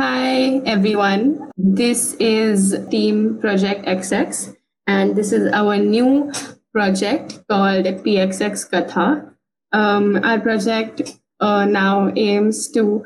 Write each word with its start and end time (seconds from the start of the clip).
Hi, 0.00 0.62
everyone. 0.64 1.50
This 1.58 2.14
is 2.14 2.74
Team 2.90 3.38
Project 3.38 3.84
XX, 3.84 4.56
and 4.86 5.14
this 5.14 5.30
is 5.30 5.52
our 5.52 5.76
new 5.76 6.32
project 6.72 7.46
called 7.50 7.84
PXX 7.84 8.70
Katha. 8.70 9.34
Um, 9.72 10.24
our 10.24 10.40
project 10.40 11.02
uh, 11.40 11.66
now 11.66 12.10
aims 12.16 12.68
to 12.68 13.04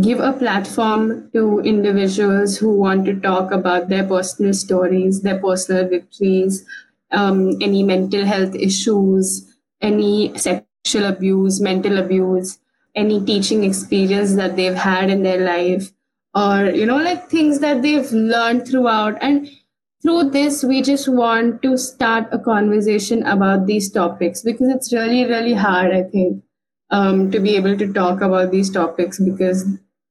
give 0.00 0.20
a 0.20 0.32
platform 0.32 1.32
to 1.32 1.58
individuals 1.62 2.58
who 2.58 2.76
want 2.76 3.06
to 3.06 3.18
talk 3.18 3.50
about 3.50 3.88
their 3.88 4.06
personal 4.06 4.54
stories, 4.54 5.22
their 5.22 5.40
personal 5.40 5.88
victories, 5.88 6.64
um, 7.10 7.60
any 7.60 7.82
mental 7.82 8.24
health 8.24 8.54
issues, 8.54 9.52
any 9.80 10.38
sexual 10.38 11.06
abuse, 11.06 11.60
mental 11.60 11.98
abuse, 11.98 12.60
any 12.94 13.20
teaching 13.24 13.64
experience 13.64 14.36
that 14.36 14.54
they've 14.54 14.76
had 14.86 15.10
in 15.10 15.24
their 15.24 15.44
life, 15.44 15.90
or, 16.34 16.66
you 16.66 16.86
know, 16.86 16.96
like 16.98 17.28
things 17.28 17.58
that 17.60 17.82
they've 17.82 18.10
learned 18.12 18.66
throughout. 18.66 19.18
And 19.20 19.48
through 20.02 20.30
this, 20.30 20.62
we 20.64 20.82
just 20.82 21.08
want 21.08 21.62
to 21.62 21.76
start 21.76 22.28
a 22.32 22.38
conversation 22.38 23.22
about 23.24 23.66
these 23.66 23.90
topics 23.90 24.42
because 24.42 24.68
it's 24.68 24.92
really, 24.92 25.24
really 25.24 25.54
hard, 25.54 25.92
I 25.92 26.04
think, 26.04 26.42
um, 26.90 27.30
to 27.30 27.40
be 27.40 27.56
able 27.56 27.76
to 27.76 27.92
talk 27.92 28.20
about 28.20 28.50
these 28.50 28.70
topics 28.70 29.18
because 29.18 29.66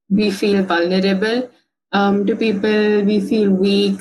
we 0.10 0.32
feel 0.32 0.64
vulnerable 0.64 1.50
um, 1.92 2.26
to 2.26 2.36
people, 2.36 3.04
we 3.04 3.20
feel 3.20 3.50
weak, 3.52 4.00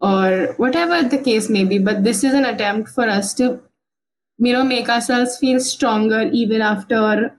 or 0.00 0.54
whatever 0.56 1.02
the 1.06 1.18
case 1.18 1.48
may 1.48 1.64
be. 1.64 1.78
But 1.78 2.04
this 2.04 2.24
is 2.24 2.34
an 2.34 2.44
attempt 2.44 2.90
for 2.90 3.08
us 3.08 3.34
to, 3.34 3.60
you 4.38 4.52
know, 4.52 4.64
make 4.64 4.88
ourselves 4.88 5.38
feel 5.38 5.60
stronger 5.60 6.22
even 6.32 6.62
after 6.62 7.34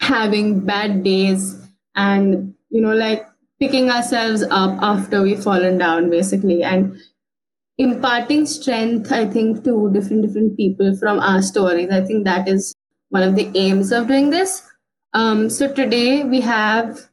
having 0.00 0.60
bad 0.60 1.04
days 1.04 1.56
and, 1.94 2.54
you 2.70 2.80
know, 2.80 2.94
like 2.94 3.26
picking 3.60 3.90
ourselves 3.90 4.42
up 4.50 4.78
after 4.82 5.22
we've 5.22 5.42
fallen 5.42 5.78
down, 5.78 6.10
basically. 6.10 6.62
And 6.62 6.98
imparting 7.78 8.46
strength, 8.46 9.12
I 9.12 9.26
think, 9.26 9.64
to 9.64 9.90
different 9.92 10.22
different 10.26 10.56
people 10.56 10.96
from 10.96 11.20
our 11.20 11.42
stories. 11.42 11.90
I 11.90 12.00
think 12.02 12.24
that 12.24 12.48
is 12.48 12.74
one 13.10 13.22
of 13.22 13.36
the 13.36 13.50
aims 13.54 13.92
of 13.92 14.08
doing 14.08 14.30
this. 14.30 14.62
Um, 15.12 15.50
so 15.50 15.72
today 15.72 16.24
we 16.24 16.40
have 16.40 17.08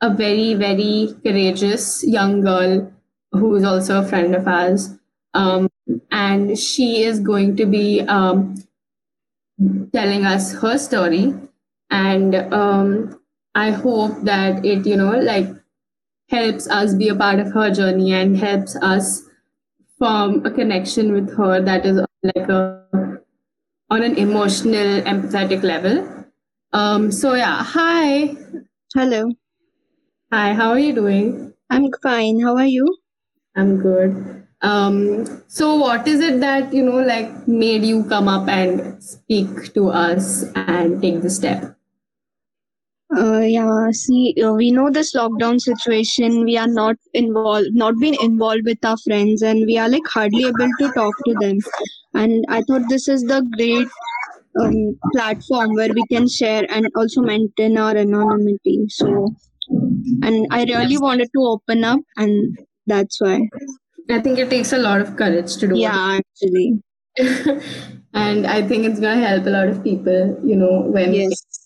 a 0.00 0.10
very 0.12 0.54
very 0.54 1.14
courageous 1.24 2.04
young 2.04 2.40
girl 2.40 2.92
who 3.32 3.54
is 3.56 3.64
also 3.64 4.00
a 4.00 4.06
friend 4.06 4.34
of 4.34 4.46
ours, 4.48 4.90
um, 5.34 5.68
and 6.10 6.58
she 6.58 7.02
is 7.02 7.20
going 7.20 7.56
to 7.56 7.66
be 7.66 8.00
um, 8.02 8.56
telling 9.92 10.24
us 10.24 10.52
her 10.54 10.78
story. 10.78 11.34
And 11.90 12.34
um, 12.52 13.20
I 13.54 13.70
hope 13.70 14.22
that 14.22 14.64
it, 14.64 14.86
you 14.86 14.96
know, 14.96 15.10
like 15.18 15.48
helps 16.32 16.68
us 16.68 16.94
be 16.94 17.08
a 17.08 17.14
part 17.14 17.38
of 17.38 17.52
her 17.52 17.70
journey 17.70 18.12
and 18.14 18.36
helps 18.36 18.74
us 18.76 19.22
form 19.98 20.44
a 20.46 20.50
connection 20.50 21.12
with 21.12 21.36
her 21.36 21.60
that 21.60 21.84
is 21.86 22.00
like 22.22 22.48
a 22.48 22.82
on 23.90 24.02
an 24.02 24.16
emotional, 24.16 25.02
empathetic 25.02 25.62
level. 25.62 26.24
Um, 26.72 27.12
so 27.12 27.34
yeah, 27.34 27.62
hi. 27.62 28.34
Hello. 28.94 29.32
Hi, 30.32 30.54
how 30.54 30.70
are 30.70 30.78
you 30.78 30.94
doing? 30.94 31.52
I'm 31.68 31.90
fine. 32.02 32.40
How 32.40 32.56
are 32.56 32.66
you? 32.66 32.86
I'm 33.54 33.76
good. 33.82 34.46
Um, 34.62 35.42
so 35.46 35.74
what 35.74 36.08
is 36.08 36.20
it 36.20 36.40
that, 36.40 36.72
you 36.72 36.82
know, 36.82 37.02
like 37.02 37.46
made 37.46 37.84
you 37.84 38.04
come 38.04 38.28
up 38.28 38.48
and 38.48 39.02
speak 39.04 39.74
to 39.74 39.88
us 39.90 40.44
and 40.54 41.02
take 41.02 41.20
the 41.20 41.28
step? 41.28 41.76
Uh, 43.16 43.40
yeah, 43.40 43.90
see, 43.90 44.34
uh, 44.42 44.52
we 44.52 44.70
know 44.70 44.90
this 44.90 45.14
lockdown 45.14 45.60
situation. 45.60 46.44
We 46.44 46.56
are 46.56 46.68
not 46.68 46.96
involved, 47.12 47.68
not 47.72 47.94
been 48.00 48.16
involved 48.22 48.62
with 48.64 48.82
our 48.84 48.96
friends, 49.04 49.42
and 49.42 49.66
we 49.66 49.76
are 49.76 49.88
like 49.88 50.06
hardly 50.06 50.46
able 50.46 50.70
to 50.78 50.92
talk 50.92 51.14
to 51.26 51.34
them. 51.34 51.58
And 52.14 52.44
I 52.48 52.62
thought 52.62 52.88
this 52.88 53.08
is 53.08 53.22
the 53.24 53.42
great 53.56 53.88
um, 54.60 54.98
platform 55.14 55.74
where 55.74 55.92
we 55.92 56.06
can 56.10 56.26
share 56.26 56.64
and 56.70 56.86
also 56.96 57.20
maintain 57.20 57.76
our 57.76 57.94
anonymity. 57.94 58.86
So, 58.88 59.34
and 60.22 60.46
I 60.50 60.64
really 60.64 60.98
wanted 60.98 61.28
to 61.34 61.42
open 61.42 61.84
up, 61.84 62.00
and 62.16 62.58
that's 62.86 63.20
why. 63.20 63.40
I 64.10 64.20
think 64.20 64.38
it 64.38 64.48
takes 64.48 64.72
a 64.72 64.78
lot 64.78 65.00
of 65.00 65.16
courage 65.16 65.56
to 65.56 65.68
do 65.68 65.78
Yeah, 65.78 66.18
actually, 66.18 66.82
and 68.14 68.46
I 68.46 68.66
think 68.66 68.84
it's 68.86 69.00
going 69.00 69.20
to 69.20 69.26
help 69.26 69.46
a 69.46 69.50
lot 69.50 69.68
of 69.68 69.84
people, 69.84 70.40
you 70.42 70.56
know, 70.56 70.80
when 70.80 71.12
yes, 71.12 71.61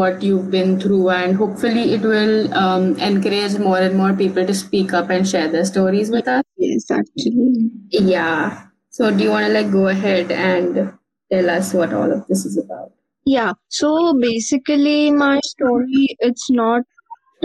what 0.00 0.22
you've 0.22 0.50
been 0.50 0.78
through 0.80 1.08
and 1.10 1.36
hopefully 1.36 1.84
it 1.94 2.02
will 2.02 2.52
um, 2.54 2.96
encourage 2.98 3.58
more 3.58 3.78
and 3.78 3.96
more 3.96 4.12
people 4.14 4.44
to 4.46 4.54
speak 4.54 4.92
up 4.92 5.10
and 5.10 5.28
share 5.28 5.48
their 5.48 5.64
stories 5.64 6.10
with 6.10 6.26
us 6.28 6.42
yes, 6.56 6.90
actually. 6.90 7.70
yeah 7.90 8.66
so 8.90 9.10
do 9.16 9.24
you 9.24 9.30
want 9.30 9.46
to 9.46 9.52
like 9.52 9.70
go 9.70 9.88
ahead 9.88 10.30
and 10.32 10.92
tell 11.32 11.50
us 11.50 11.72
what 11.74 11.92
all 11.92 12.12
of 12.12 12.26
this 12.28 12.44
is 12.44 12.58
about 12.64 12.90
Yeah, 13.32 13.52
so 13.76 13.88
basically, 14.22 15.10
my 15.10 15.40
story 15.44 16.02
it's 16.28 16.50
not 16.50 16.82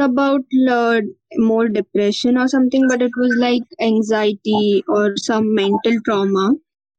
about 0.05 0.41
uh, 0.75 1.01
more 1.49 1.67
depression 1.77 2.37
or 2.37 2.47
something, 2.53 2.87
but 2.91 3.01
it 3.07 3.11
was 3.21 3.35
like 3.43 3.63
anxiety 3.89 4.83
or 4.87 5.03
some 5.17 5.53
mental 5.59 5.97
trauma. 6.05 6.45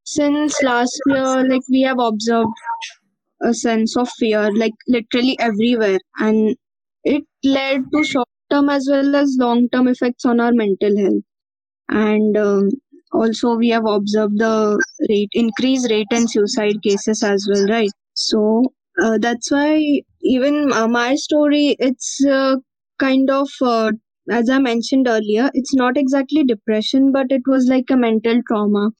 Since 0.04 0.62
last 0.62 1.00
year, 1.06 1.32
like 1.48 1.62
we 1.70 1.82
have 1.82 1.98
observed 1.98 2.64
a 3.42 3.54
sense 3.54 3.96
of 3.96 4.08
fear, 4.18 4.50
like 4.54 4.74
literally 4.88 5.38
everywhere, 5.40 5.98
and 6.18 6.56
it 7.04 7.24
led 7.44 7.82
to 7.94 8.04
short 8.04 8.28
term 8.50 8.68
as 8.70 8.88
well 8.90 9.14
as 9.16 9.36
long 9.38 9.68
term 9.70 9.88
effects 9.88 10.24
on 10.24 10.40
our 10.40 10.52
mental 10.52 10.96
health. 10.98 11.24
And 11.90 12.36
um, 12.38 12.70
also, 13.12 13.56
we 13.56 13.68
have 13.68 13.84
observed 13.86 14.38
the 14.38 14.82
rate 15.08 15.28
increased 15.32 15.90
rate 15.90 16.06
in 16.10 16.26
suicide 16.28 16.82
cases 16.82 17.22
as 17.22 17.46
well, 17.50 17.66
right? 17.66 17.90
So 18.14 18.72
uh, 19.02 19.18
that's 19.18 19.50
why 19.50 20.00
even 20.22 20.72
uh, 20.72 20.88
my 20.88 21.14
story, 21.16 21.76
it's 21.78 22.24
uh, 22.24 22.56
kind 22.98 23.30
of, 23.30 23.48
uh, 23.62 23.92
as 24.30 24.48
I 24.48 24.58
mentioned 24.58 25.08
earlier, 25.08 25.50
it's 25.54 25.74
not 25.74 25.96
exactly 25.96 26.44
depression, 26.44 27.12
but 27.12 27.26
it 27.30 27.42
was 27.46 27.66
like 27.68 27.90
a 27.90 27.96
mental 27.96 28.40
trauma. 28.48 28.90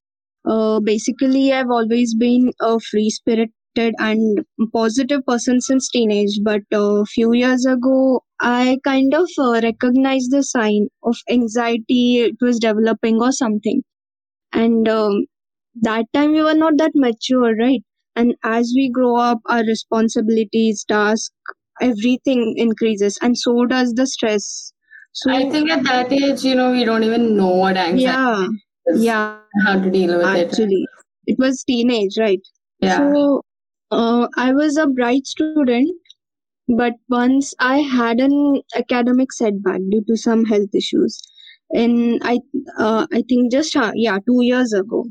Uh, 0.44 0.80
basically, 0.80 1.52
I've 1.52 1.70
always 1.70 2.14
been 2.14 2.52
a 2.60 2.78
free 2.80 3.10
spirited 3.10 3.52
and 3.76 4.44
positive 4.72 5.24
person 5.26 5.60
since 5.60 5.88
teenage, 5.88 6.40
but 6.42 6.62
a 6.72 7.04
few 7.06 7.32
years 7.32 7.64
ago, 7.66 8.22
I 8.40 8.78
kind 8.84 9.14
of 9.14 9.28
uh, 9.38 9.60
recognized 9.62 10.30
the 10.30 10.42
sign 10.42 10.88
of 11.02 11.16
anxiety 11.30 12.18
it 12.18 12.36
was 12.40 12.58
developing 12.58 13.20
or 13.20 13.32
something. 13.32 13.82
And 14.52 14.88
um, 14.88 15.26
that 15.80 16.06
time 16.12 16.32
we 16.32 16.42
were 16.42 16.54
not 16.54 16.76
that 16.78 16.92
mature, 16.94 17.54
right? 17.56 17.82
And 18.16 18.34
as 18.44 18.72
we 18.74 18.90
grow 18.90 19.16
up, 19.16 19.38
our 19.46 19.62
responsibilities, 19.62 20.84
task 20.88 21.32
everything 21.80 22.54
increases, 22.56 23.18
and 23.22 23.36
so 23.36 23.66
does 23.66 23.92
the 23.94 24.06
stress. 24.06 24.72
So 25.12 25.30
i 25.32 25.48
think 25.50 25.70
at 25.70 25.82
that 25.84 26.12
age 26.12 26.44
you 26.44 26.54
know 26.54 26.70
we 26.72 26.84
don't 26.84 27.02
even 27.04 27.36
know 27.36 27.48
what 27.48 27.76
anxiety 27.76 28.02
yeah, 28.02 28.46
is 28.86 29.04
yeah, 29.04 29.38
how 29.66 29.80
to 29.80 29.90
deal 29.90 30.16
with 30.18 30.34
it 30.34 30.50
actually, 30.50 30.86
it 31.26 31.38
was 31.38 31.62
teenage, 31.64 32.16
right? 32.18 32.40
yeah 32.80 32.98
So, 32.98 33.42
uh, 33.90 34.28
I 34.36 34.52
was 34.52 34.76
a 34.76 34.86
bright 34.86 35.26
student, 35.26 35.90
but 36.68 36.94
once 37.08 37.54
I 37.58 37.78
had 37.78 38.20
an 38.20 38.62
academic 38.76 39.32
setback 39.32 39.80
due 39.90 40.04
to 40.08 40.16
some 40.16 40.44
health 40.44 40.74
issues, 40.74 41.20
and 41.70 42.20
I, 42.24 42.40
uh, 42.78 43.06
I 43.12 43.22
think 43.28 43.52
just 43.52 43.76
uh, 43.76 43.92
yeah, 43.94 44.18
two 44.26 44.42
years 44.42 44.72
ago. 44.72 45.04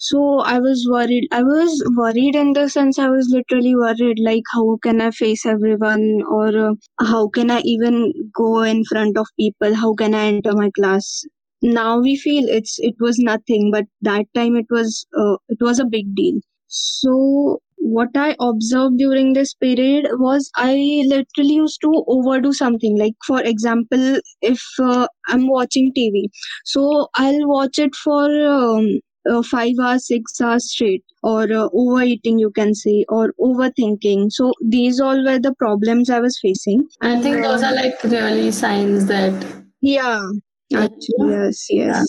So 0.00 0.40
I 0.40 0.60
was 0.60 0.86
worried. 0.88 1.26
I 1.32 1.42
was 1.42 1.82
worried 1.96 2.36
in 2.36 2.52
the 2.52 2.68
sense 2.68 2.98
I 2.98 3.08
was 3.10 3.28
literally 3.32 3.74
worried 3.74 4.18
like 4.20 4.44
how 4.52 4.78
can 4.82 5.00
I 5.00 5.10
face 5.10 5.44
everyone 5.44 6.22
or 6.30 6.56
uh, 6.70 6.74
how 7.00 7.28
can 7.28 7.50
I 7.50 7.60
even 7.62 8.12
go 8.34 8.62
in 8.62 8.84
front 8.84 9.16
of 9.18 9.26
people? 9.38 9.74
How 9.74 9.94
can 9.94 10.14
I 10.14 10.26
enter 10.26 10.52
my 10.54 10.70
class? 10.70 11.24
Now 11.62 11.98
we 12.00 12.16
feel 12.16 12.48
it's 12.48 12.78
it 12.78 12.94
was 13.00 13.18
nothing, 13.18 13.70
but 13.72 13.86
that 14.02 14.26
time 14.34 14.56
it 14.56 14.66
was 14.70 15.04
uh, 15.18 15.36
it 15.48 15.58
was 15.60 15.80
a 15.80 15.84
big 15.84 16.14
deal. 16.14 16.40
So 16.68 17.60
what 17.80 18.08
I 18.14 18.36
observed 18.40 18.98
during 18.98 19.32
this 19.32 19.54
period 19.54 20.06
was 20.18 20.50
I 20.56 20.74
literally 21.06 21.54
used 21.54 21.80
to 21.82 22.04
overdo 22.06 22.52
something. 22.52 22.98
Like 22.98 23.14
for 23.26 23.40
example, 23.42 24.20
if 24.42 24.62
uh, 24.80 25.06
I'm 25.28 25.48
watching 25.48 25.92
TV, 25.94 26.30
so 26.64 27.08
I'll 27.16 27.48
watch 27.48 27.78
it 27.78 27.94
for 27.94 28.24
um, 28.46 29.00
uh, 29.30 29.42
five 29.42 29.74
hours, 29.82 30.06
six 30.06 30.40
hours 30.40 30.70
straight, 30.70 31.04
or 31.22 31.42
uh, 31.52 31.68
overeating, 31.72 32.38
you 32.38 32.50
can 32.50 32.74
say, 32.74 33.04
or 33.08 33.32
overthinking. 33.40 34.32
So 34.32 34.52
these 34.64 35.00
all 35.00 35.24
were 35.24 35.38
the 35.38 35.54
problems 35.58 36.10
I 36.10 36.20
was 36.20 36.38
facing. 36.40 36.86
i 37.00 37.20
think 37.20 37.42
those 37.42 37.62
are 37.62 37.74
like 37.74 38.02
really 38.04 38.50
signs 38.50 39.06
that 39.06 39.46
yeah, 39.80 40.22
actually, 40.74 41.30
yes, 41.30 41.66
yeah 41.70 41.86
yes. 41.86 42.06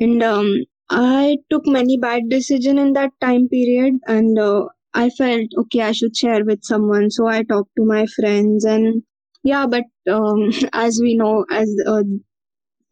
And 0.00 0.22
um, 0.22 0.64
I 0.90 1.38
took 1.50 1.66
many 1.66 1.96
bad 1.98 2.28
decisions 2.28 2.78
in 2.78 2.92
that 2.94 3.10
time 3.20 3.48
period, 3.48 3.94
and 4.06 4.38
uh, 4.38 4.66
I 4.94 5.10
felt 5.10 5.48
okay, 5.58 5.82
I 5.82 5.92
should 5.92 6.16
share 6.16 6.44
with 6.44 6.64
someone. 6.64 7.10
So 7.10 7.26
I 7.26 7.42
talked 7.42 7.70
to 7.76 7.84
my 7.84 8.06
friends, 8.06 8.64
and 8.64 9.02
yeah 9.42 9.66
but 9.66 9.84
um, 10.10 10.50
as 10.72 11.00
we 11.02 11.16
know 11.16 11.44
as 11.50 11.68
uh, 11.86 12.02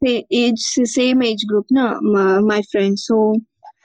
age 0.05 0.59
same 0.59 1.21
age 1.21 1.45
group 1.47 1.65
na 1.69 1.99
my, 2.01 2.39
my 2.39 2.61
friends 2.71 3.05
so 3.05 3.35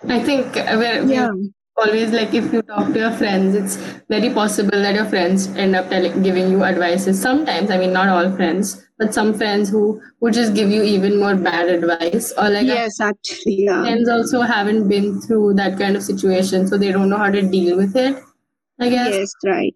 I 0.08 0.20
think 0.20 0.54
we're, 0.54 1.04
we're 1.04 1.04
yeah 1.04 1.30
always 1.78 2.10
like 2.10 2.34
if 2.34 2.52
you 2.52 2.62
talk 2.62 2.92
to 2.92 2.98
your 2.98 3.12
friends, 3.12 3.54
it's 3.54 3.76
very 4.08 4.30
possible 4.32 4.82
that 4.82 4.94
your 4.94 5.04
friends 5.04 5.48
end 5.56 5.76
up 5.76 5.88
telling, 5.88 6.22
giving 6.22 6.50
you 6.50 6.64
advices. 6.64 7.20
Sometimes, 7.20 7.70
I 7.70 7.78
mean, 7.78 7.92
not 7.92 8.08
all 8.08 8.34
friends, 8.36 8.86
but 8.98 9.14
some 9.14 9.34
friends 9.34 9.68
who 9.68 10.00
would 10.20 10.34
just 10.34 10.54
give 10.54 10.70
you 10.70 10.82
even 10.82 11.18
more 11.18 11.34
bad 11.34 11.68
advice. 11.68 12.32
Or 12.32 12.48
like 12.48 12.66
yes 12.66 13.00
actually 13.00 13.64
yeah 13.64 13.82
friends 13.82 14.08
also 14.08 14.40
haven't 14.40 14.88
been 14.88 15.20
through 15.20 15.54
that 15.54 15.78
kind 15.78 15.96
of 15.96 16.02
situation, 16.02 16.66
so 16.66 16.78
they 16.78 16.92
don't 16.92 17.08
know 17.08 17.18
how 17.18 17.30
to 17.30 17.42
deal 17.42 17.76
with 17.76 17.96
it. 17.96 18.16
I 18.80 18.88
guess. 18.90 19.14
yes 19.14 19.32
right 19.44 19.74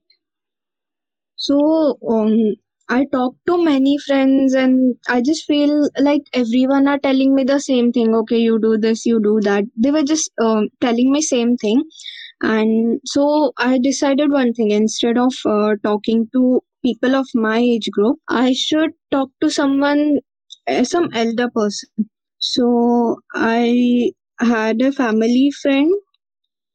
so 1.36 1.98
um 2.08 2.54
i 2.94 3.04
talk 3.12 3.34
to 3.48 3.54
many 3.64 3.92
friends 4.06 4.54
and 4.62 4.96
i 5.08 5.20
just 5.28 5.44
feel 5.50 5.72
like 6.06 6.22
everyone 6.40 6.88
are 6.92 6.98
telling 7.06 7.34
me 7.34 7.44
the 7.44 7.58
same 7.60 7.90
thing. 7.92 8.14
Okay 8.14 8.38
you 8.38 8.58
do 8.60 8.76
this 8.78 9.06
you 9.06 9.20
do 9.22 9.40
that. 9.42 9.64
They 9.76 9.90
were 9.90 10.02
just 10.02 10.30
um, 10.42 10.68
telling 10.80 11.10
me 11.12 11.22
same 11.22 11.56
thing. 11.56 11.82
And 12.42 13.00
so 13.06 13.52
i 13.58 13.78
decided 13.78 14.30
one 14.32 14.52
thing. 14.54 14.70
Instead 14.72 15.18
of 15.18 15.34
uh, 15.46 15.74
talking 15.84 16.28
to 16.34 16.60
people 16.84 17.16
of 17.16 17.28
my 17.34 17.58
age 17.58 17.88
group 17.92 18.18
i 18.28 18.52
should 18.54 18.90
talk 19.12 19.30
to 19.42 19.50
someone 19.50 20.18
uh, 20.68 20.84
some 20.84 21.08
elder 21.14 21.50
person. 21.54 22.08
So 22.38 23.16
i 23.34 24.12
had 24.40 24.82
a 24.82 24.92
family 24.92 25.50
friend 25.62 25.92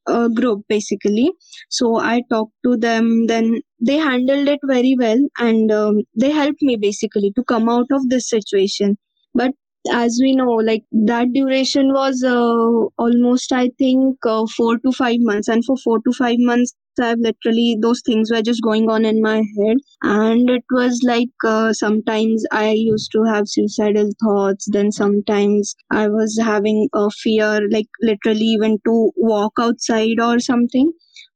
uh, 0.08 0.28
group 0.30 0.64
basically. 0.70 1.32
So 1.70 1.98
i 1.98 2.22
talked 2.30 2.54
to 2.66 2.78
them 2.78 3.28
then 3.28 3.62
they 3.80 3.98
handled 3.98 4.48
it 4.48 4.60
very 4.66 4.96
well 5.00 5.20
and 5.40 5.72
um, 5.72 6.02
they 6.20 6.32
helped 6.32 6.62
me 6.62 6.76
basically 6.76 7.32
to 7.36 7.44
come 7.44 7.70
out 7.70 7.88
of 7.92 8.10
this 8.10 8.30
situation. 8.30 8.98
But 9.34 9.52
as 9.92 10.20
we 10.22 10.36
know 10.36 10.52
like 10.52 10.84
that 10.92 11.28
duration 11.34 11.94
was 11.94 12.24
uh, 12.24 12.88
almost 12.98 13.52
i 13.52 13.70
think 13.78 14.18
uh, 14.26 14.46
4 14.58 14.80
to 14.80 14.92
5 14.92 15.18
months. 15.20 15.48
And 15.48 15.64
for 15.66 15.78
4 15.78 16.00
to 16.08 16.12
5 16.14 16.38
months 16.40 16.74
i've 17.02 17.20
literally 17.20 17.78
those 17.82 18.02
things 18.06 18.32
were 18.32 18.42
just 18.42 18.62
going 18.64 18.90
on 18.90 19.06
in 19.06 19.22
my 19.22 19.38
head. 19.58 19.78
And 20.02 20.50
it 20.50 20.64
was 20.72 21.02
like 21.06 21.30
uh, 21.46 21.74
sometimes 21.74 22.44
i 22.52 22.70
used 22.72 23.12
to 23.14 23.24
have 23.24 23.48
suicidal 23.48 24.10
thoughts. 24.24 24.68
Then 24.72 24.92
sometimes 24.92 25.76
i 25.92 26.08
was 26.08 26.38
having 26.42 26.88
a 26.94 27.10
fear 27.12 27.62
like 27.72 27.88
literally 28.02 28.50
even 28.58 28.78
to 28.86 29.12
walk 29.18 29.54
outside 29.60 30.20
or 30.20 30.40
something. 30.40 30.92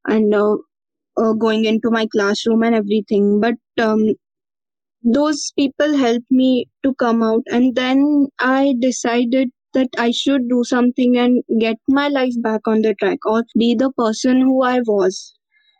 And 0.06 0.34
uh, 1.16 1.32
going 1.32 1.64
into 1.64 1.90
my 1.90 2.06
classroom 2.06 2.62
and 2.62 2.74
everything. 2.74 3.40
But 3.40 3.54
um, 3.80 4.14
those 5.02 5.52
people 5.56 5.96
helped 5.96 6.30
me 6.30 6.66
to 6.82 6.94
come 6.94 7.22
out. 7.22 7.42
And 7.50 7.74
then 7.74 8.28
i 8.38 8.74
decided 8.80 9.50
that 9.72 9.88
i 9.98 10.10
should 10.10 10.48
do 10.48 10.64
something 10.64 11.16
and 11.16 11.44
get 11.60 11.76
my 11.88 12.08
life 12.08 12.34
back 12.42 12.66
on 12.66 12.82
the 12.82 12.92
track 12.94 13.18
or 13.24 13.44
be 13.56 13.74
the 13.74 13.90
person 13.92 14.40
who 14.40 14.62
i 14.62 14.80
was. 14.80 15.34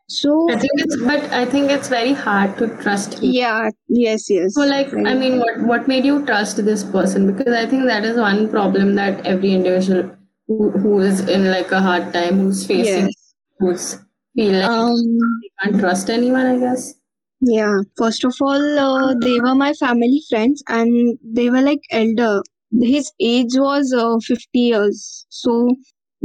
So 0.09 0.51
I 0.51 0.57
think 0.57 0.73
it's, 0.75 0.97
but 1.05 1.23
I 1.33 1.45
think 1.45 1.71
it's 1.71 1.87
very 1.87 2.13
hard 2.13 2.59
to 2.59 2.67
trust 2.79 3.13
people. 3.13 3.29
yeah 3.29 3.71
yes 3.89 4.29
yes. 4.29 4.55
So, 4.55 4.63
like, 4.63 4.93
I 4.93 5.15
mean, 5.15 5.39
what 5.39 5.61
what 5.61 5.87
made 5.87 6.05
you 6.05 6.27
trust 6.27 6.65
this 6.65 6.83
person? 6.83 7.33
Because 7.33 7.55
I 7.55 7.65
think 7.65 7.85
that 7.85 8.05
is 8.05 8.17
one 8.17 8.49
problem 8.49 8.97
that 8.97 9.25
every 9.25 9.53
individual 9.53 10.11
who, 10.49 10.71
who 10.71 10.99
is 10.99 11.21
in 11.29 11.49
like 11.53 11.71
a 11.71 11.81
hard 11.81 12.13
time, 12.13 12.41
who's 12.41 12.67
facing, 12.67 13.07
yes. 13.07 13.35
who's 13.61 13.99
feel 14.35 14.53
like 14.61 14.71
um 14.71 15.01
they 15.43 15.51
can't 15.63 15.81
trust 15.81 16.11
anyone. 16.11 16.47
I 16.47 16.59
guess. 16.59 16.95
yeah 17.41 17.77
first 17.97 18.25
of 18.25 18.35
all 18.41 18.79
uh, 18.79 19.15
they 19.23 19.41
were 19.41 19.55
my 19.55 19.73
family 19.75 20.21
friends 20.29 20.63
and 20.69 21.19
they 21.23 21.49
were 21.51 21.63
like 21.63 21.81
elder 21.91 22.43
his 22.83 23.11
age 23.21 23.55
was 23.55 23.93
uh, 23.93 24.19
50 24.27 24.59
years 24.59 25.27
so 25.31 25.51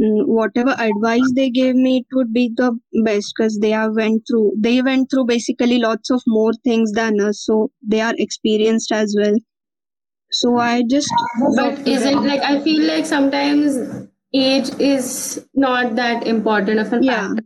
mm, 0.00 0.26
whatever 0.26 0.74
advice 0.78 1.32
they 1.34 1.48
gave 1.50 1.74
me 1.74 1.98
it 1.98 2.06
would 2.16 2.32
be 2.32 2.50
the 2.56 2.70
best 3.04 3.32
because 3.36 3.58
they 3.58 3.70
have 3.70 3.94
went 3.96 4.22
through 4.28 4.52
they 4.58 4.80
went 4.82 5.10
through 5.10 5.24
basically 5.24 5.78
lots 5.78 6.10
of 6.10 6.22
more 6.26 6.52
things 6.64 6.92
than 6.92 7.20
us 7.20 7.42
so 7.44 7.70
they 7.82 8.00
are 8.00 8.14
experienced 8.18 8.92
as 8.92 9.14
well 9.18 9.36
so 10.30 10.56
i 10.58 10.82
just 10.90 11.10
But 11.56 11.86
isn't 11.86 12.24
like 12.24 12.40
I 12.42 12.60
feel 12.60 12.86
like 12.86 13.06
sometimes 13.06 14.08
age 14.32 14.70
is 14.78 15.46
not 15.54 15.94
that 15.96 16.26
important 16.26 16.80
of 16.80 16.92
an 16.92 17.02
yeah 17.02 17.28
factor. 17.28 17.42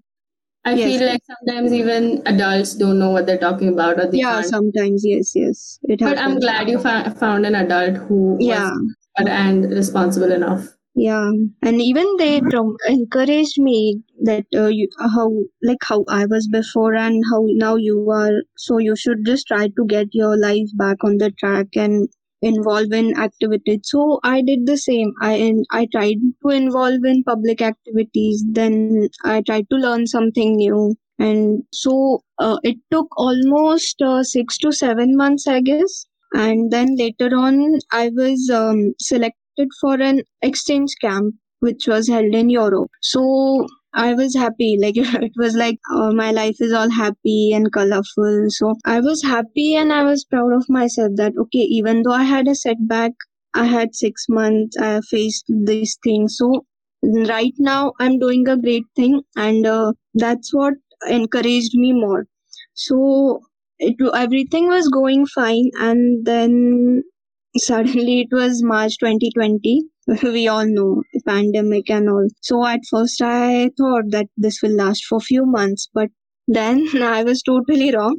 I 0.65 0.77
yes 0.77 0.99
feel 0.99 1.09
like 1.09 1.23
sometimes 1.25 1.73
even 1.73 2.23
adults 2.27 2.75
don't 2.75 2.99
know 2.99 3.11
what 3.11 3.27
they're 3.27 3.39
talking 3.39 3.69
about 3.69 3.99
or 3.99 4.07
they 4.11 4.19
yeah 4.19 4.35
can't. 4.35 4.47
sometimes 4.47 5.03
yes 5.05 5.33
yes 5.35 5.79
it 5.85 6.01
But 6.01 6.19
I'm 6.19 6.39
glad 6.39 6.69
you 6.69 6.79
fa- 6.79 7.15
found 7.19 7.47
an 7.47 7.55
adult 7.55 7.97
who 7.97 8.37
yeah 8.41 8.71
and 9.19 9.71
responsible 9.71 10.33
enough. 10.33 10.69
yeah 10.95 11.31
and 11.63 11.81
even 11.81 12.07
they 12.19 12.41
encouraged 12.89 13.59
me 13.59 14.03
that 14.23 14.45
uh, 14.55 14.67
you, 14.67 14.89
how 15.15 15.31
like 15.63 15.83
how 15.83 16.05
i 16.09 16.27
was 16.27 16.49
before 16.49 16.95
and 16.95 17.23
how 17.31 17.41
now 17.65 17.77
you 17.77 18.09
are 18.11 18.43
so 18.57 18.79
you 18.79 18.95
should 18.97 19.25
just 19.25 19.47
try 19.47 19.67
to 19.69 19.85
get 19.89 20.09
your 20.13 20.37
life 20.37 20.69
back 20.77 21.03
on 21.05 21.17
the 21.19 21.31
track 21.43 21.69
and 21.77 22.09
involve 22.43 22.93
in 22.93 23.17
activities. 23.19 23.81
So 23.85 24.21
i 24.23 24.43
did 24.43 24.67
the 24.67 24.77
same. 24.77 25.13
I 25.21 25.33
and 25.33 25.65
i 25.71 25.87
tried 25.93 26.17
to 26.43 26.49
involve 26.51 27.05
in 27.05 27.23
public 27.25 27.63
activities. 27.63 28.45
Then 28.51 29.09
i 29.25 29.43
tried 29.43 29.69
to 29.71 29.77
learn 29.77 30.07
something 30.07 30.57
new. 30.57 30.95
And 31.19 31.65
so 31.73 32.23
uh, 32.39 32.59
it 32.63 32.79
took 32.91 33.09
almost 33.17 34.01
uh, 34.01 34.23
6 34.23 34.59
to 34.59 34.73
7 34.73 35.17
months 35.17 35.47
i 35.47 35.61
guess. 35.61 36.07
And 36.33 36.71
then 36.71 36.97
later 36.97 37.31
on 37.37 37.79
i 37.93 38.11
was 38.15 38.51
um, 38.51 38.95
selected 38.99 39.69
for 39.81 40.01
an 40.01 40.23
exchange 40.43 40.95
camp 41.01 41.35
which 41.61 41.87
was 41.87 42.09
held 42.09 42.35
in 42.35 42.49
Europe. 42.49 42.91
So 43.03 43.67
I 43.95 44.15
was 44.15 44.35
happy. 44.35 44.77
Like 44.81 44.97
it 44.97 45.33
was 45.37 45.55
like 45.55 45.79
uh, 45.95 46.13
my 46.13 46.31
life 46.33 46.57
is 46.61 46.73
all 46.73 46.91
happy 46.91 47.53
and 47.53 47.73
colorful. 47.73 48.47
So 48.49 48.75
I 48.85 49.01
was 49.01 49.23
happy 49.23 49.75
and 49.77 49.93
I 49.93 50.03
was 50.05 50.25
proud 50.25 50.53
of 50.53 50.65
myself 50.69 51.13
that 51.17 51.33
okay, 51.43 51.67
even 51.79 52.03
though 52.03 52.13
I 52.13 52.25
had 52.25 52.49
a 52.49 52.55
setback, 52.55 53.13
I 53.55 53.67
had 53.67 53.95
six 53.95 54.27
months. 54.29 54.77
I 54.77 55.01
faced 55.09 55.45
these 55.49 55.97
things. 56.05 56.37
So 56.37 56.65
right 57.03 57.55
now 57.59 57.93
I'm 58.01 58.19
doing 58.19 58.49
a 58.49 58.57
great 58.57 58.85
thing, 58.97 59.23
and 59.37 59.67
uh, 59.67 59.93
that's 60.15 60.53
what 60.55 60.75
encouraged 61.09 61.75
me 61.75 61.93
more. 61.93 62.27
So 62.75 63.41
it 63.79 63.97
everything 64.15 64.69
was 64.69 64.89
going 64.89 65.27
fine, 65.27 65.71
and 65.79 66.25
then 66.27 67.03
suddenly 67.57 68.21
it 68.23 68.29
was 68.33 68.63
march 68.63 68.99
2020 68.99 69.83
we 70.23 70.49
all 70.49 70.67
know 70.67 71.03
pandemic 71.27 71.91
and 71.91 72.09
all. 72.09 72.27
So 72.41 72.65
at 72.67 72.81
first 72.91 73.21
i 73.23 73.71
thought 73.77 74.05
that 74.11 74.27
this 74.37 74.63
will 74.63 74.77
last 74.77 75.05
for 75.05 75.21
few 75.21 75.45
months 75.47 75.89
but 75.93 76.09
then 76.49 76.87
i 77.03 77.23
was 77.25 77.43
totally 77.43 77.95
wrong. 77.95 78.17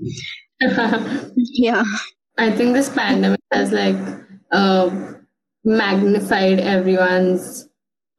Yeah. 1.36 1.84
I 2.38 2.52
think 2.52 2.74
this 2.74 2.90
pandemic 2.90 3.40
has 3.52 3.72
like 3.72 3.96
uh, 4.52 4.90
magnified 5.64 6.60
everyone's 6.60 7.68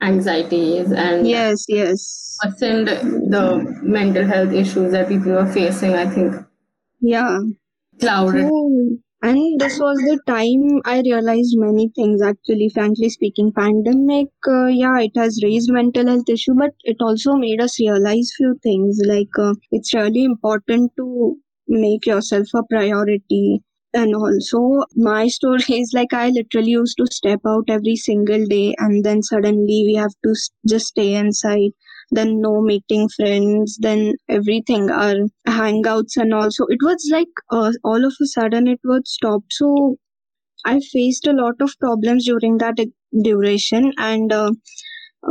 anxieties 0.01 0.91
and 0.91 1.29
yes 1.29 1.65
yes. 1.69 2.37
worsened 2.45 2.89
the 2.89 3.79
mental 3.83 4.25
health 4.25 4.53
issues 4.53 4.93
that 4.93 5.09
people 5.09 5.33
were 5.33 5.51
facing. 5.53 5.95
I 5.95 6.09
think. 6.09 6.35
Yeah. 7.01 7.39
Clouded. 8.01 8.51
And 9.23 9.61
this 9.61 9.79
was 9.83 9.97
the 10.09 10.19
time 10.27 10.65
i 10.85 11.01
realized 11.01 11.55
many 11.57 11.89
things 11.97 12.21
actually. 12.23 12.69
Frankly 12.75 13.09
speaking 13.09 13.53
pandemic 13.53 14.29
uh, 14.49 14.67
yeah 14.67 14.99
it 15.01 15.13
has 15.17 15.41
raised 15.43 15.71
mental 15.73 16.07
health 16.09 16.29
issue 16.29 16.55
but 16.59 16.71
it 16.85 16.97
also 17.01 17.35
made 17.35 17.61
us 17.61 17.79
realize 17.81 18.33
few 18.37 18.59
things. 18.63 19.01
Like 19.07 19.39
uh, 19.39 19.55
it's 19.71 19.95
really 19.95 20.25
important 20.25 20.93
to 20.99 21.37
make 21.69 22.07
yourself 22.07 22.47
a 22.55 22.63
priority. 22.69 23.63
And 23.95 24.15
also 24.15 24.85
my 24.97 25.29
story 25.29 25.65
is 25.83 25.93
like 25.95 26.13
i 26.13 26.29
literally 26.31 26.71
used 26.81 26.97
to 26.99 27.07
step 27.11 27.41
out 27.47 27.65
every 27.69 27.97
single 27.97 28.45
day 28.47 28.75
and 28.79 29.05
then 29.05 29.23
suddenly 29.23 29.85
we 29.87 29.95
have 29.95 30.15
to 30.25 30.35
just 30.69 30.87
stay 30.89 31.15
inside 31.15 31.71
then 32.11 32.41
no 32.41 32.61
meeting 32.61 33.09
friends 33.17 33.79
then 33.81 34.13
everything 34.29 34.91
our 34.91 35.15
hangouts 35.47 36.17
and 36.17 36.35
also 36.35 36.65
it 36.69 36.79
was 36.83 37.09
like 37.13 37.29
uh, 37.51 37.73
all 37.85 38.05
of 38.05 38.15
a 38.21 38.27
sudden 38.27 38.67
it 38.67 38.81
was 38.85 39.03
stopped. 39.05 39.53
So 39.53 39.97
i 40.65 40.81
faced 40.93 41.27
a 41.27 41.33
lot 41.33 41.61
of 41.61 41.75
problems 41.81 42.25
during 42.27 42.59
that 42.59 42.77
duration 43.25 43.93
and 43.99 44.33
uh, 44.33 44.51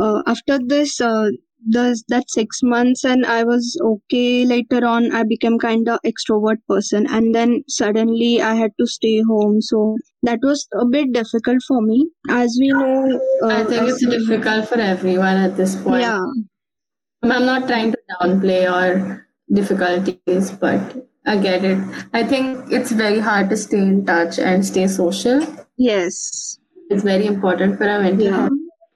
uh, 0.00 0.22
after 0.26 0.58
this 0.58 1.00
uh, 1.00 1.28
the, 1.68 2.02
that 2.08 2.28
six 2.28 2.60
months 2.62 3.04
and 3.04 3.24
i 3.24 3.44
was 3.44 3.78
okay 3.84 4.44
later 4.44 4.84
on 4.84 5.12
i 5.12 5.22
became 5.22 5.58
kind 5.58 5.88
of 5.88 6.00
extrovert 6.04 6.56
person 6.68 7.06
and 7.08 7.34
then 7.34 7.62
suddenly 7.68 8.42
i 8.42 8.54
had 8.54 8.72
to 8.80 8.86
stay 8.86 9.22
home. 9.22 9.60
So 9.60 9.96
that 10.24 10.40
was 10.42 10.66
a 10.74 10.86
bit 10.86 11.12
difficult 11.12 11.62
for 11.68 11.80
me. 11.82 12.08
As 12.28 12.56
we 12.60 12.68
know 12.70 13.20
I 13.44 13.62
uh, 13.62 13.64
think 13.64 13.88
it's 13.88 14.06
difficult 14.06 14.68
for 14.68 14.78
everyone 14.80 15.36
at 15.36 15.56
this 15.56 15.76
point. 15.76 16.00
yeah 16.00 16.24
I'm 17.22 17.46
not 17.46 17.68
trying 17.68 17.92
to 17.92 17.98
downplay 18.20 18.70
our 18.70 19.26
difficulties, 19.52 20.50
but 20.50 21.06
I 21.26 21.36
get 21.38 21.64
it. 21.64 21.78
I 22.12 22.24
think 22.24 22.72
it's 22.72 22.90
very 22.90 23.20
hard 23.20 23.48
to 23.50 23.56
stay 23.56 23.78
in 23.78 24.04
touch 24.06 24.38
and 24.38 24.64
stay 24.64 24.86
social. 24.88 25.46
Yes. 25.76 26.58
It's 26.90 27.02
very 27.04 27.26
important 27.26 27.78
for 27.78 27.88
our 27.88 28.00
mental 28.02 28.26
Yeah. 28.26 28.36
health. 28.40 28.52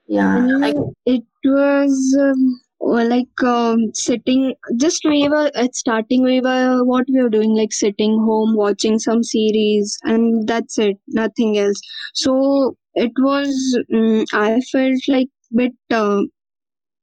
Yeah. 0.07 0.37
And 0.37 0.65
I, 0.65 0.73
it 1.05 1.23
was 1.45 2.17
um, 2.21 2.59
like 2.79 3.43
um, 3.43 3.77
sitting 3.93 4.53
just 4.77 5.03
we 5.05 5.27
were 5.29 5.51
at 5.55 5.75
starting 5.75 6.23
we 6.23 6.41
were 6.41 6.83
what 6.83 7.05
we 7.09 7.21
were 7.21 7.29
doing 7.29 7.55
like 7.55 7.73
sitting 7.73 8.17
home 8.19 8.55
watching 8.55 8.99
some 8.99 9.23
series 9.23 9.97
and 10.03 10.47
that's 10.47 10.77
it 10.77 10.97
nothing 11.07 11.57
else 11.57 11.79
so 12.13 12.77
it 12.95 13.11
was 13.19 13.49
mm 13.91 14.25
i 14.33 14.59
felt 14.71 15.01
like 15.07 15.27
bit 15.53 15.73
uh, 15.91 16.21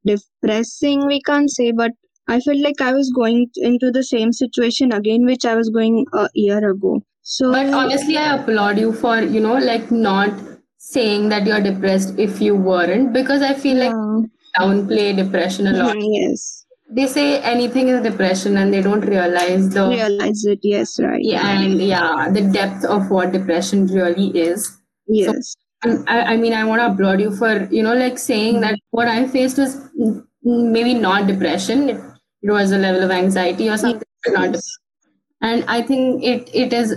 depressing 0.05 1.07
we 1.07 1.21
can't 1.23 1.51
say 1.51 1.73
but 1.73 1.93
i 2.29 2.41
felt 2.41 2.59
like 2.59 2.81
i 2.81 2.93
was 2.93 3.11
going 3.11 3.47
into 3.57 3.91
the 3.91 4.03
same 4.03 4.33
situation 4.33 4.93
again 4.93 5.25
which 5.25 5.45
i 5.45 5.55
was 5.55 5.71
going 5.71 6.05
a 6.13 6.29
year 6.35 6.71
ago 6.71 7.01
so 7.27 7.51
but 7.53 7.73
honestly, 7.73 8.19
I 8.19 8.37
applaud 8.37 8.79
you 8.79 8.93
for, 8.93 9.23
you 9.23 9.41
know, 9.41 9.55
like 9.55 9.91
not 9.91 10.31
saying 10.77 11.31
that 11.31 11.47
you're 11.47 11.61
depressed 11.61 12.19
if 12.19 12.39
you 12.41 12.55
weren't, 12.55 13.15
because 13.15 13.41
I 13.41 13.55
feel 13.55 13.79
like 13.79 13.93
yeah. 13.93 14.61
downplay 14.61 15.17
depression 15.17 15.67
a 15.67 15.73
lot. 15.73 15.97
yes 15.99 16.67
They 16.91 17.07
say 17.07 17.41
anything 17.41 17.89
is 17.89 18.03
depression 18.03 18.59
and 18.59 18.75
they 18.75 18.83
don't 18.83 19.01
realize 19.01 19.71
the 19.71 19.89
realize 19.89 20.45
it 20.45 20.59
yes 20.63 21.01
right 21.01 21.25
yeah, 21.25 21.63
and 21.63 21.81
yeah, 21.81 22.29
the 22.31 22.43
depth 22.43 22.85
of 22.85 23.11
what 23.11 23.33
depression 23.33 23.87
really 23.87 24.29
is. 24.39 24.79
yes 25.07 25.57
Um, 25.57 25.64
I, 26.09 26.21
I 26.35 26.37
mean, 26.37 26.53
I 26.53 26.65
want 26.65 26.81
to 26.81 26.87
applaud 26.87 27.21
you 27.21 27.31
for, 27.31 27.69
you 27.71 27.83
know, 27.83 27.95
like 27.95 28.19
saying 28.19 28.61
that 28.61 28.79
what 28.91 29.09
I 29.09 29.27
faced 29.27 29.59
was 29.59 29.89
maybe 30.43 30.95
not 30.95 31.27
depression. 31.27 31.89
It, 31.91 32.01
it 32.43 32.51
was 32.51 32.73
a 32.73 32.79
level 32.79 33.03
of 33.03 33.11
anxiety 33.11 33.69
or 33.69 33.77
something, 33.77 34.03
not 34.29 34.57
and 35.41 35.65
i 35.69 35.81
think 35.83 36.23
it 36.25 36.49
it 36.55 36.73
is 36.73 36.95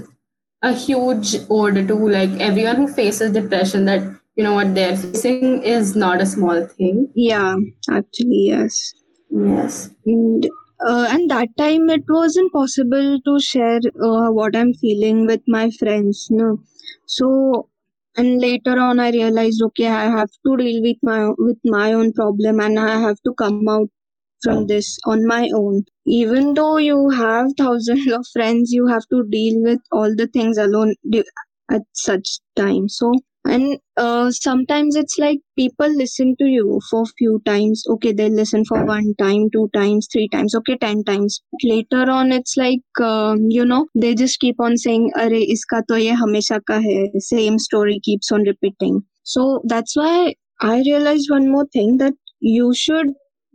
a 0.64 0.74
huge 0.74 1.36
order 1.50 1.86
to 1.88 1.96
like 2.14 2.30
everyone 2.40 2.76
who 2.78 2.88
faces 2.88 3.32
depression 3.32 3.86
that 3.86 4.02
you 4.36 4.44
know 4.44 4.54
what 4.54 4.74
they're 4.76 4.98
facing 4.98 5.62
is 5.64 5.96
not 5.96 6.22
a 6.22 6.26
small 6.26 6.66
thing 6.66 7.08
Yeah, 7.16 7.56
actually, 7.90 8.44
yes. 8.48 8.94
yes 9.32 9.90
And, 10.06 10.48
uh, 10.88 11.08
and 11.10 11.30
that 11.32 11.50
time 11.58 11.90
it 11.90 12.04
wasn't 12.10 12.52
possible 12.54 13.20
to 13.26 13.40
share 13.40 13.80
uh, 14.02 14.30
what 14.32 14.56
I'm 14.56 14.74
feeling 14.74 15.26
with 15.26 15.42
my 15.48 15.70
friends. 15.72 16.28
No, 16.30 16.60
so 17.06 17.70
and 18.18 18.40
later 18.42 18.80
on 18.80 19.00
I 19.00 19.12
realized, 19.12 19.62
okay, 19.64 19.88
I 19.88 20.06
have 20.06 20.30
to 20.46 20.58
deal 20.58 20.82
with 20.82 20.98
my 21.04 21.30
with 21.38 21.60
my 21.66 21.94
own 21.94 22.14
problem, 22.14 22.60
and 22.60 22.80
I 22.80 23.00
have 23.00 23.18
to 23.26 23.34
come 23.36 23.68
out 23.70 23.90
from 24.44 24.68
this 24.68 24.98
on 25.06 25.26
my 25.28 25.50
own. 25.56 25.86
Even 26.06 26.54
though 26.56 26.78
you 26.78 27.10
have 27.10 27.48
thousands 27.58 28.12
of 28.20 28.26
friends, 28.34 28.72
you 28.72 28.88
have 28.88 29.06
to 29.12 29.24
deal 29.30 29.62
with 29.64 29.80
all 29.92 30.16
the 30.16 30.28
things 30.28 30.58
alone 30.58 30.96
at 31.72 31.84
such 31.94 32.40
time. 32.56 32.90
So 32.90 33.14
and 33.48 33.80
uh, 33.98 34.30
sometimes 34.32 34.96
it's 34.96 35.18
like 35.18 35.40
people 35.56 35.88
listen 35.90 36.36
to 36.40 36.46
you 36.46 36.80
for 36.90 37.06
few 37.18 37.42
times. 37.46 37.84
Okay 37.90 38.12
they 38.14 38.30
listen 38.30 38.64
for 38.66 38.84
one 38.86 39.14
time 39.20 39.50
two 39.52 39.70
times 39.74 40.08
three 40.12 40.28
times. 40.30 40.56
Okay 40.56 40.78
10 40.78 41.04
times. 41.04 41.42
Later 41.64 42.10
on 42.10 42.32
it's 42.32 42.56
like 42.58 43.02
um, 43.02 43.38
you 43.50 43.66
know 43.66 43.88
they 43.96 44.14
just 44.16 44.40
keep 44.40 44.60
on 44.60 44.78
saying 44.78 45.12
are 45.16 45.30
iska 45.30 45.82
to 45.88 46.02
ye 46.02 46.12
hamesha 46.24 46.60
ka 46.68 46.82
hai. 46.88 47.08
Same 47.20 47.60
story 47.60 48.00
keeps 48.04 48.32
on 48.32 48.44
repeating. 48.44 49.02
So 49.24 49.62
that's 49.66 49.96
why 49.96 50.34
i 50.62 50.76
realized 50.86 51.30
one 51.30 51.50
more 51.52 51.66
thing 51.74 51.98
that 51.98 52.14
you 52.40 52.74
should 52.74 53.10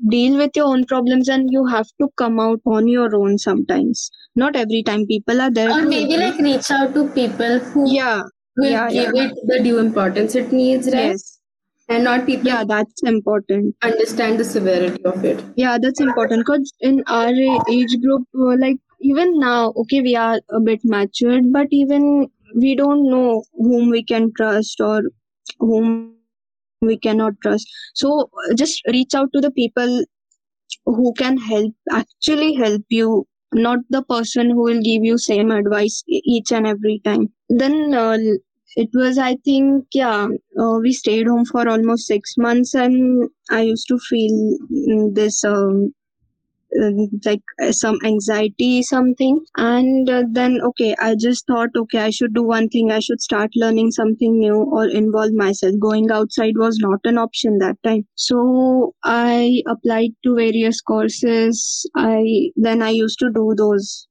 deal 0.08 0.36
with 0.38 0.50
your 0.56 0.66
own 0.66 0.84
problems 0.84 1.28
and 1.28 1.48
you 1.50 1.64
have 1.66 1.86
to 2.00 2.08
come 2.16 2.38
out 2.40 2.60
on 2.66 2.88
your 2.88 3.14
own 3.16 3.38
sometimes. 3.38 4.10
Not 4.34 4.56
every 4.56 4.82
time 4.82 5.06
people 5.06 5.40
are 5.40 5.50
there 5.50 5.70
or 5.70 5.82
maybe 5.82 6.16
like 6.16 6.38
reach 6.38 6.70
out 6.70 6.94
to 6.94 7.08
people 7.10 7.58
who 7.58 7.92
yeah 7.94 8.22
will 8.56 8.70
yeah, 8.70 8.90
give 8.90 9.14
yeah. 9.14 9.24
it 9.24 9.38
the 9.46 9.62
due 9.62 9.78
importance 9.78 10.34
it 10.34 10.52
needs 10.52 10.86
right 10.86 11.12
yes 11.12 11.38
and 11.88 12.04
not 12.04 12.24
people 12.26 12.46
yeah 12.46 12.64
that's 12.64 13.02
important 13.02 13.74
understand 13.82 14.38
the 14.38 14.44
severity 14.44 15.04
of 15.04 15.24
it 15.24 15.44
Yeah, 15.56 15.78
that's 15.78 16.00
important 16.00 16.44
because 16.46 16.72
in 16.80 17.02
our 17.06 17.32
age 17.70 18.00
group, 18.02 18.22
uh, 18.34 18.56
like 18.58 18.78
even 19.00 19.38
now, 19.38 19.72
okay, 19.76 20.00
we 20.00 20.14
are 20.16 20.40
a 20.50 20.60
bit 20.60 20.80
matured, 20.84 21.52
but 21.52 21.66
even 21.70 22.30
we 22.54 22.74
don't 22.74 23.08
know 23.10 23.44
whom 23.54 23.90
we 23.90 24.02
can 24.04 24.32
trust 24.36 24.80
or 24.80 25.02
whom 25.58 26.14
we 26.80 26.96
cannot 26.96 27.34
trust. 27.42 27.68
So 27.94 28.30
just 28.54 28.82
reach 28.88 29.14
out 29.14 29.32
to 29.34 29.40
the 29.40 29.50
people 29.50 30.04
who 30.86 31.12
can 31.14 31.36
help, 31.36 31.74
actually 31.90 32.54
help 32.54 32.82
you, 32.88 33.26
not 33.52 33.78
the 33.90 34.02
person 34.02 34.50
who 34.50 34.62
will 34.62 34.80
give 34.82 35.04
you 35.04 35.18
same 35.18 35.50
advice 35.50 36.02
each 36.08 36.52
and 36.52 36.66
every 36.66 37.00
time. 37.04 37.32
Then 37.48 37.94
uh, 37.94 38.18
it 38.76 38.88
was, 38.94 39.18
I 39.18 39.36
think, 39.44 39.86
yeah, 39.94 40.28
uh, 40.60 40.78
we 40.82 40.92
stayed 40.92 41.26
home 41.26 41.44
for 41.44 41.68
almost 41.68 42.06
six 42.06 42.34
months, 42.38 42.74
and 42.74 43.28
I 43.50 43.62
used 43.62 43.88
to 43.88 43.98
feel 43.98 44.58
mm, 44.70 45.14
this 45.14 45.44
um, 45.44 45.92
like 47.24 47.42
uh, 47.62 47.72
some 47.72 47.98
anxiety 48.04 48.82
something. 48.82 49.40
And 49.56 50.08
uh, 50.08 50.24
then 50.30 50.60
okay 50.68 50.94
i 51.00 51.14
just 51.14 51.46
thought 51.46 51.70
okay 51.76 51.98
i 51.98 52.10
should 52.10 52.34
do 52.34 52.42
one 52.42 52.68
thing. 52.68 52.90
I 52.90 53.00
should 53.00 53.20
start 53.20 53.50
learning 53.56 53.90
something 53.92 54.38
new 54.38 54.56
or 54.78 54.86
involve 54.88 55.32
myself. 55.32 55.74
Going 55.80 56.10
outside 56.10 56.54
was 56.56 56.78
not 56.78 57.00
an 57.04 57.18
option 57.18 57.58
that 57.58 57.76
time. 57.82 58.06
So 58.14 58.94
i 59.04 59.62
applied 59.66 60.12
to 60.24 60.34
various 60.36 60.80
courses. 60.80 61.86
I 61.96 62.50
then 62.56 62.82
i 62.82 62.90
used 62.90 63.18
to 63.20 63.30
do 63.30 63.54
those 63.56 64.06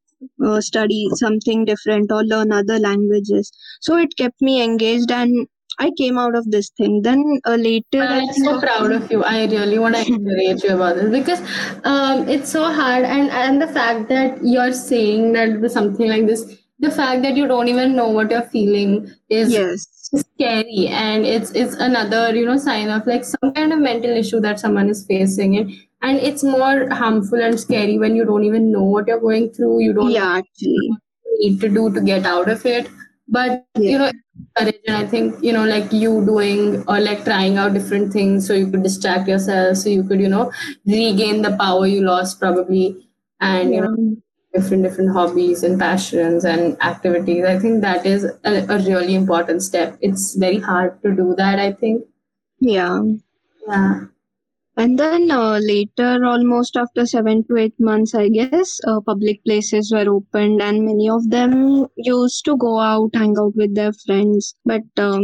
uh, 0.46 0.62
study 0.62 1.08
something 1.15 1.65
different 1.65 2.12
or 2.12 2.24
learn 2.24 2.51
other 2.51 2.80
languages. 2.80 3.51
So 3.82 3.98
it 3.98 4.15
kept 4.18 4.41
me 4.41 4.62
engaged 4.63 5.12
and 5.12 5.48
i 5.85 5.89
came 6.00 6.17
out 6.17 6.35
of 6.35 6.50
this 6.51 6.69
thing 6.77 7.01
then 7.01 7.23
uh, 7.45 7.55
later 7.55 8.01
I'm 8.01 8.33
so 8.33 8.59
proud 8.59 8.91
of 8.91 9.11
you. 9.11 9.23
I 9.23 9.45
really 9.45 9.79
want 9.79 9.95
to 9.95 10.05
encourage 10.13 10.63
you 10.63 10.75
about 10.75 10.95
this 10.95 11.09
because 11.11 11.41
um, 11.83 12.27
it's 12.29 12.50
so 12.50 12.63
hard, 12.71 13.05
and 13.05 13.29
and 13.29 13.61
the 13.61 13.67
fact 13.67 14.09
that 14.09 14.43
you're 14.43 14.71
saying 14.73 15.33
that 15.33 15.71
something 15.71 16.09
like 16.09 16.27
this, 16.27 16.43
the 16.79 16.91
fact 16.91 17.21
that 17.23 17.35
you 17.35 17.47
don't 17.47 17.67
even 17.67 17.95
know 17.95 18.09
what 18.09 18.31
you're 18.31 18.50
feeling 18.55 19.11
is 19.29 19.51
yes 19.51 19.88
scary, 20.15 20.88
and 20.88 21.25
it's 21.25 21.51
it's 21.51 21.75
another 21.75 22.35
you 22.35 22.45
know 22.45 22.57
sign 22.57 22.89
of 22.89 23.07
like 23.07 23.23
some 23.23 23.53
kind 23.53 23.73
of 23.73 23.79
mental 23.79 24.11
issue 24.23 24.39
that 24.39 24.59
someone 24.59 24.89
is 24.89 25.05
facing, 25.05 25.57
and 25.57 25.71
and 26.01 26.17
it's 26.17 26.43
more 26.43 26.89
harmful 26.89 27.41
and 27.41 27.59
scary 27.59 27.97
when 27.97 28.15
you 28.15 28.25
don't 28.25 28.43
even 28.43 28.71
know 28.71 28.83
what 28.83 29.07
you're 29.07 29.19
going 29.19 29.50
through. 29.51 29.79
You 29.81 29.93
don't 29.93 30.11
yeah 30.11 30.38
actually 30.38 30.91
need 31.39 31.61
to 31.61 31.69
do 31.69 31.91
to 31.93 32.01
get 32.01 32.25
out 32.25 32.50
of 32.50 32.65
it. 32.65 32.89
But 33.31 33.65
you 33.75 33.97
know, 33.97 34.11
courage 34.57 34.79
and 34.88 34.97
I 34.97 35.07
think 35.07 35.41
you 35.43 35.53
know, 35.53 35.65
like 35.65 35.91
you 35.93 36.25
doing 36.25 36.83
or 36.88 37.00
like 37.00 37.23
trying 37.23 37.57
out 37.57 37.73
different 37.73 38.11
things 38.13 38.45
so 38.47 38.53
you 38.53 38.69
could 38.69 38.83
distract 38.83 39.27
yourself, 39.27 39.77
so 39.77 39.89
you 39.89 40.03
could 40.03 40.19
you 40.19 40.27
know 40.29 40.51
regain 40.85 41.41
the 41.41 41.55
power 41.57 41.88
you 41.88 42.01
lost 42.01 42.39
probably, 42.39 43.07
and 43.39 43.73
you 43.73 43.81
know 43.81 43.95
different 44.53 44.83
different 44.83 45.11
hobbies 45.13 45.63
and 45.63 45.79
passions 45.79 46.43
and 46.45 46.77
activities. 46.81 47.45
I 47.45 47.57
think 47.57 47.81
that 47.81 48.05
is 48.05 48.25
a, 48.25 48.65
a 48.67 48.79
really 48.79 49.15
important 49.15 49.63
step. 49.63 49.97
It's 50.01 50.35
very 50.35 50.59
hard 50.59 51.01
to 51.03 51.15
do 51.15 51.33
that. 51.38 51.57
I 51.59 51.71
think. 51.71 52.05
Yeah. 52.59 53.01
Yeah. 53.67 54.05
And 54.81 54.97
then 54.97 55.29
uh, 55.29 55.59
later, 55.61 56.25
almost 56.25 56.75
after 56.75 57.05
seven 57.05 57.43
to 57.43 57.57
eight 57.57 57.79
months, 57.79 58.15
I 58.15 58.29
guess, 58.29 58.79
uh, 58.88 59.00
public 59.01 59.43
places 59.43 59.91
were 59.93 60.09
opened, 60.09 60.59
and 60.59 60.83
many 60.83 61.07
of 61.07 61.29
them 61.29 61.85
used 61.97 62.43
to 62.45 62.57
go 62.57 62.79
out, 62.79 63.11
hang 63.13 63.35
out 63.38 63.55
with 63.55 63.75
their 63.75 63.93
friends. 63.93 64.55
But 64.65 64.81
um, 64.97 65.21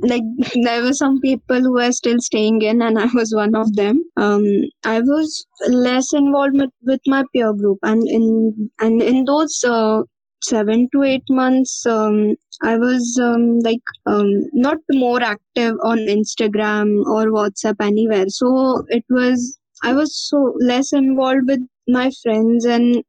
like 0.00 0.24
there 0.64 0.82
were 0.82 0.94
some 0.94 1.20
people 1.20 1.60
who 1.60 1.74
were 1.74 1.92
still 1.92 2.18
staying 2.18 2.62
in, 2.62 2.82
and 2.82 2.98
I 3.04 3.06
was 3.14 3.32
one 3.32 3.54
of 3.54 3.72
them. 3.76 4.02
Um, 4.16 4.42
I 4.82 4.98
was 4.98 5.46
less 5.68 6.12
involved 6.12 6.56
with, 6.56 6.70
with 6.82 7.00
my 7.06 7.22
peer 7.32 7.52
group, 7.52 7.78
and 7.84 8.02
in 8.08 8.68
and 8.80 9.00
in 9.00 9.26
those 9.26 9.62
uh, 9.64 10.02
seven 10.42 10.88
to 10.92 11.02
eight 11.02 11.24
months, 11.30 11.84
um, 11.86 12.36
I 12.62 12.76
was 12.78 13.18
um, 13.22 13.60
like 13.60 13.82
um, 14.06 14.28
not 14.52 14.78
more 14.90 15.22
active 15.22 15.76
on 15.84 15.98
Instagram 15.98 17.04
or 17.06 17.26
WhatsApp 17.26 17.76
anywhere. 17.80 18.28
So 18.28 18.84
it 18.88 19.04
was 19.10 19.58
I 19.82 19.92
was 19.94 20.16
so 20.28 20.54
less 20.60 20.92
involved 20.92 21.48
with 21.48 21.60
my 21.88 22.10
friends 22.22 22.64
and 22.64 23.02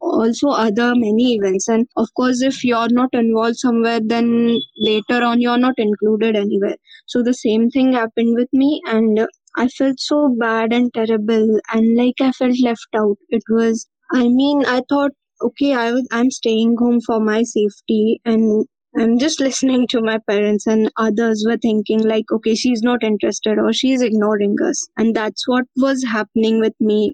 also 0.00 0.48
other 0.48 0.94
many 0.94 1.34
events. 1.34 1.68
And 1.68 1.86
of 1.96 2.08
course, 2.14 2.42
if 2.42 2.64
you're 2.64 2.88
not 2.90 3.10
involved 3.12 3.56
somewhere, 3.56 4.00
then 4.02 4.58
later 4.78 5.22
on 5.22 5.40
you're 5.40 5.58
not 5.58 5.74
included 5.78 6.36
anywhere. 6.36 6.76
So 7.06 7.22
the 7.22 7.34
same 7.34 7.70
thing 7.70 7.92
happened 7.92 8.34
with 8.36 8.48
me, 8.52 8.80
and 8.86 9.26
I 9.56 9.68
felt 9.68 10.00
so 10.00 10.34
bad 10.38 10.72
and 10.72 10.92
terrible, 10.94 11.58
and 11.72 11.96
like 11.96 12.20
I 12.20 12.32
felt 12.32 12.56
left 12.62 12.88
out. 12.96 13.16
It 13.28 13.42
was. 13.48 13.86
I 14.12 14.28
mean, 14.28 14.64
I 14.66 14.82
thought 14.88 15.12
okay 15.42 15.72
i 15.74 15.90
was 15.92 16.06
i'm 16.12 16.30
staying 16.30 16.76
home 16.78 17.00
for 17.00 17.20
my 17.20 17.42
safety 17.42 18.20
and 18.24 18.66
i'm 18.98 19.18
just 19.18 19.40
listening 19.48 19.86
to 19.86 20.00
my 20.00 20.18
parents 20.28 20.66
and 20.66 20.90
others 20.96 21.44
were 21.46 21.56
thinking 21.58 22.02
like 22.02 22.24
okay 22.32 22.54
she's 22.54 22.82
not 22.82 23.02
interested 23.02 23.58
or 23.58 23.72
she's 23.72 24.02
ignoring 24.02 24.56
us 24.68 24.86
and 24.96 25.14
that's 25.14 25.46
what 25.48 25.64
was 25.76 26.04
happening 26.04 26.60
with 26.60 26.74
me 26.80 27.12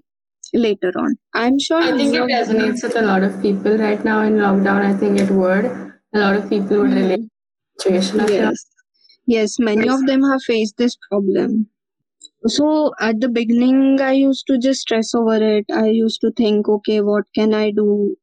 later 0.53 0.91
on. 0.97 1.15
I'm 1.33 1.57
sure. 1.59 1.81
I 1.81 1.95
think 1.95 2.13
it 2.13 2.19
many 2.19 2.33
of 2.33 2.47
them- 2.49 2.57
resonates 2.57 2.83
with 2.83 2.97
a 2.97 3.01
lot 3.01 3.23
of 3.23 3.41
people 3.41 3.77
right 3.77 4.03
now 4.03 4.21
in 4.23 4.33
lockdown. 4.33 4.81
I 4.85 4.93
think 4.93 5.17
it 5.17 5.29
would. 5.29 5.63
A 6.13 6.19
lot 6.19 6.35
of 6.35 6.49
people 6.49 6.79
would 6.79 6.91
relate 6.93 7.21
to 7.79 7.89
the 7.89 8.01
situation. 8.01 8.33
Yes. 8.33 8.65
Yes, 9.27 9.59
many 9.59 9.87
of 9.87 10.05
them 10.07 10.23
have 10.23 10.41
faced 10.43 10.75
this 10.77 10.97
problem. 11.09 11.69
So 12.45 12.93
at 12.99 13.19
the 13.19 13.29
beginning, 13.29 13.99
I 13.99 14.11
used 14.13 14.45
to 14.47 14.57
just 14.59 14.81
stress 14.81 15.15
over 15.15 15.41
it. 15.41 15.65
I 15.73 15.87
used 15.87 16.21
to 16.21 16.31
think, 16.31 16.69
okay, 16.69 17.01
what 17.01 17.25
can 17.33 17.53
I 17.53 17.71
do 17.71 18.15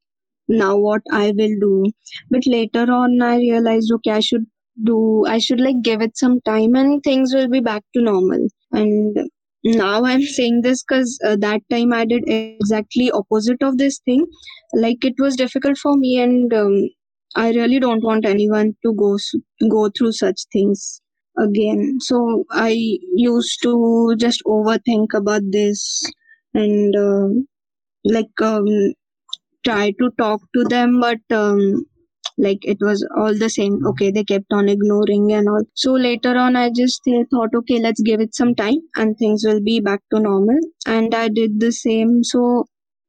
now? 0.49 0.77
What 0.77 1.03
I 1.13 1.33
will 1.37 1.57
do. 1.61 1.87
But 2.31 2.47
later 2.47 2.91
on, 2.93 3.21
I 3.23 3.37
realized, 3.37 3.93
okay, 3.97 4.13
I 4.13 4.21
should 4.21 4.47
do, 4.85 5.25
I 5.27 5.39
should 5.39 5.61
like 5.61 5.83
give 5.83 6.01
it 6.03 6.17
some 6.17 6.41
time 6.43 6.75
and 6.77 7.03
things 7.03 7.35
will 7.35 7.49
be 7.49 7.61
back 7.61 7.85
to 7.95 8.03
normal. 8.03 8.47
And 8.73 9.31
now 9.65 10.05
I'm 10.05 10.23
saying 10.23 10.63
this 10.63 10.85
because 10.85 11.19
uh, 11.25 11.37
that 11.41 11.63
time 11.71 11.93
I 11.93 12.05
did 12.05 12.25
exactly 12.29 13.11
opposite 13.11 13.63
of 13.63 13.79
this 13.79 13.99
thing. 14.05 14.27
Like 14.75 15.05
it 15.05 15.15
was 15.19 15.37
difficult 15.37 15.79
for 15.79 15.97
me 15.97 16.21
and 16.21 16.53
um, 16.55 16.89
I 17.37 17.51
really 17.53 17.81
don't 17.81 18.05
want 18.05 18.27
anyone 18.27 18.77
to 18.85 18.95
go 18.95 19.19
go 19.71 19.91
through 19.97 20.13
such 20.13 20.41
things 20.53 21.01
again. 21.39 21.99
So 22.01 22.45
I 22.51 22.71
used 23.15 23.63
to 23.63 24.15
just 24.19 24.43
overthink 24.47 25.09
about 25.15 25.43
this 25.51 26.03
and 26.55 26.95
uh, 26.97 27.29
like 28.05 28.41
um, 28.43 28.67
try 29.65 29.91
to 29.99 30.11
talk 30.19 30.41
to 30.55 30.65
them, 30.65 31.01
but 31.01 31.19
um, 31.31 31.85
like 32.39 32.59
it 32.63 32.79
was 32.81 33.07
all 33.17 33.35
the 33.37 33.51
same. 33.51 33.87
Okay, 33.87 34.11
they 34.11 34.25
kept 34.25 34.53
on 34.53 34.69
ignoring 34.69 35.33
and 35.33 35.49
all. 35.49 35.63
So 35.75 35.93
later 35.95 36.37
on, 36.37 36.57
I 36.57 36.71
just 36.75 37.03
thought, 37.33 37.51
okay, 37.55 37.81
let's 37.81 38.03
give 38.03 38.21
it 38.21 38.35
some 38.35 38.55
time 38.55 38.79
and 38.97 39.17
things 39.19 39.45
will 39.47 39.63
be 39.63 39.81
back 39.81 40.03
to 40.13 40.21
normal. 40.21 40.59
And 40.87 41.15
I 41.15 41.29
did 41.29 41.61
the 41.61 41.73
same. 41.73 42.25
So 42.25 42.67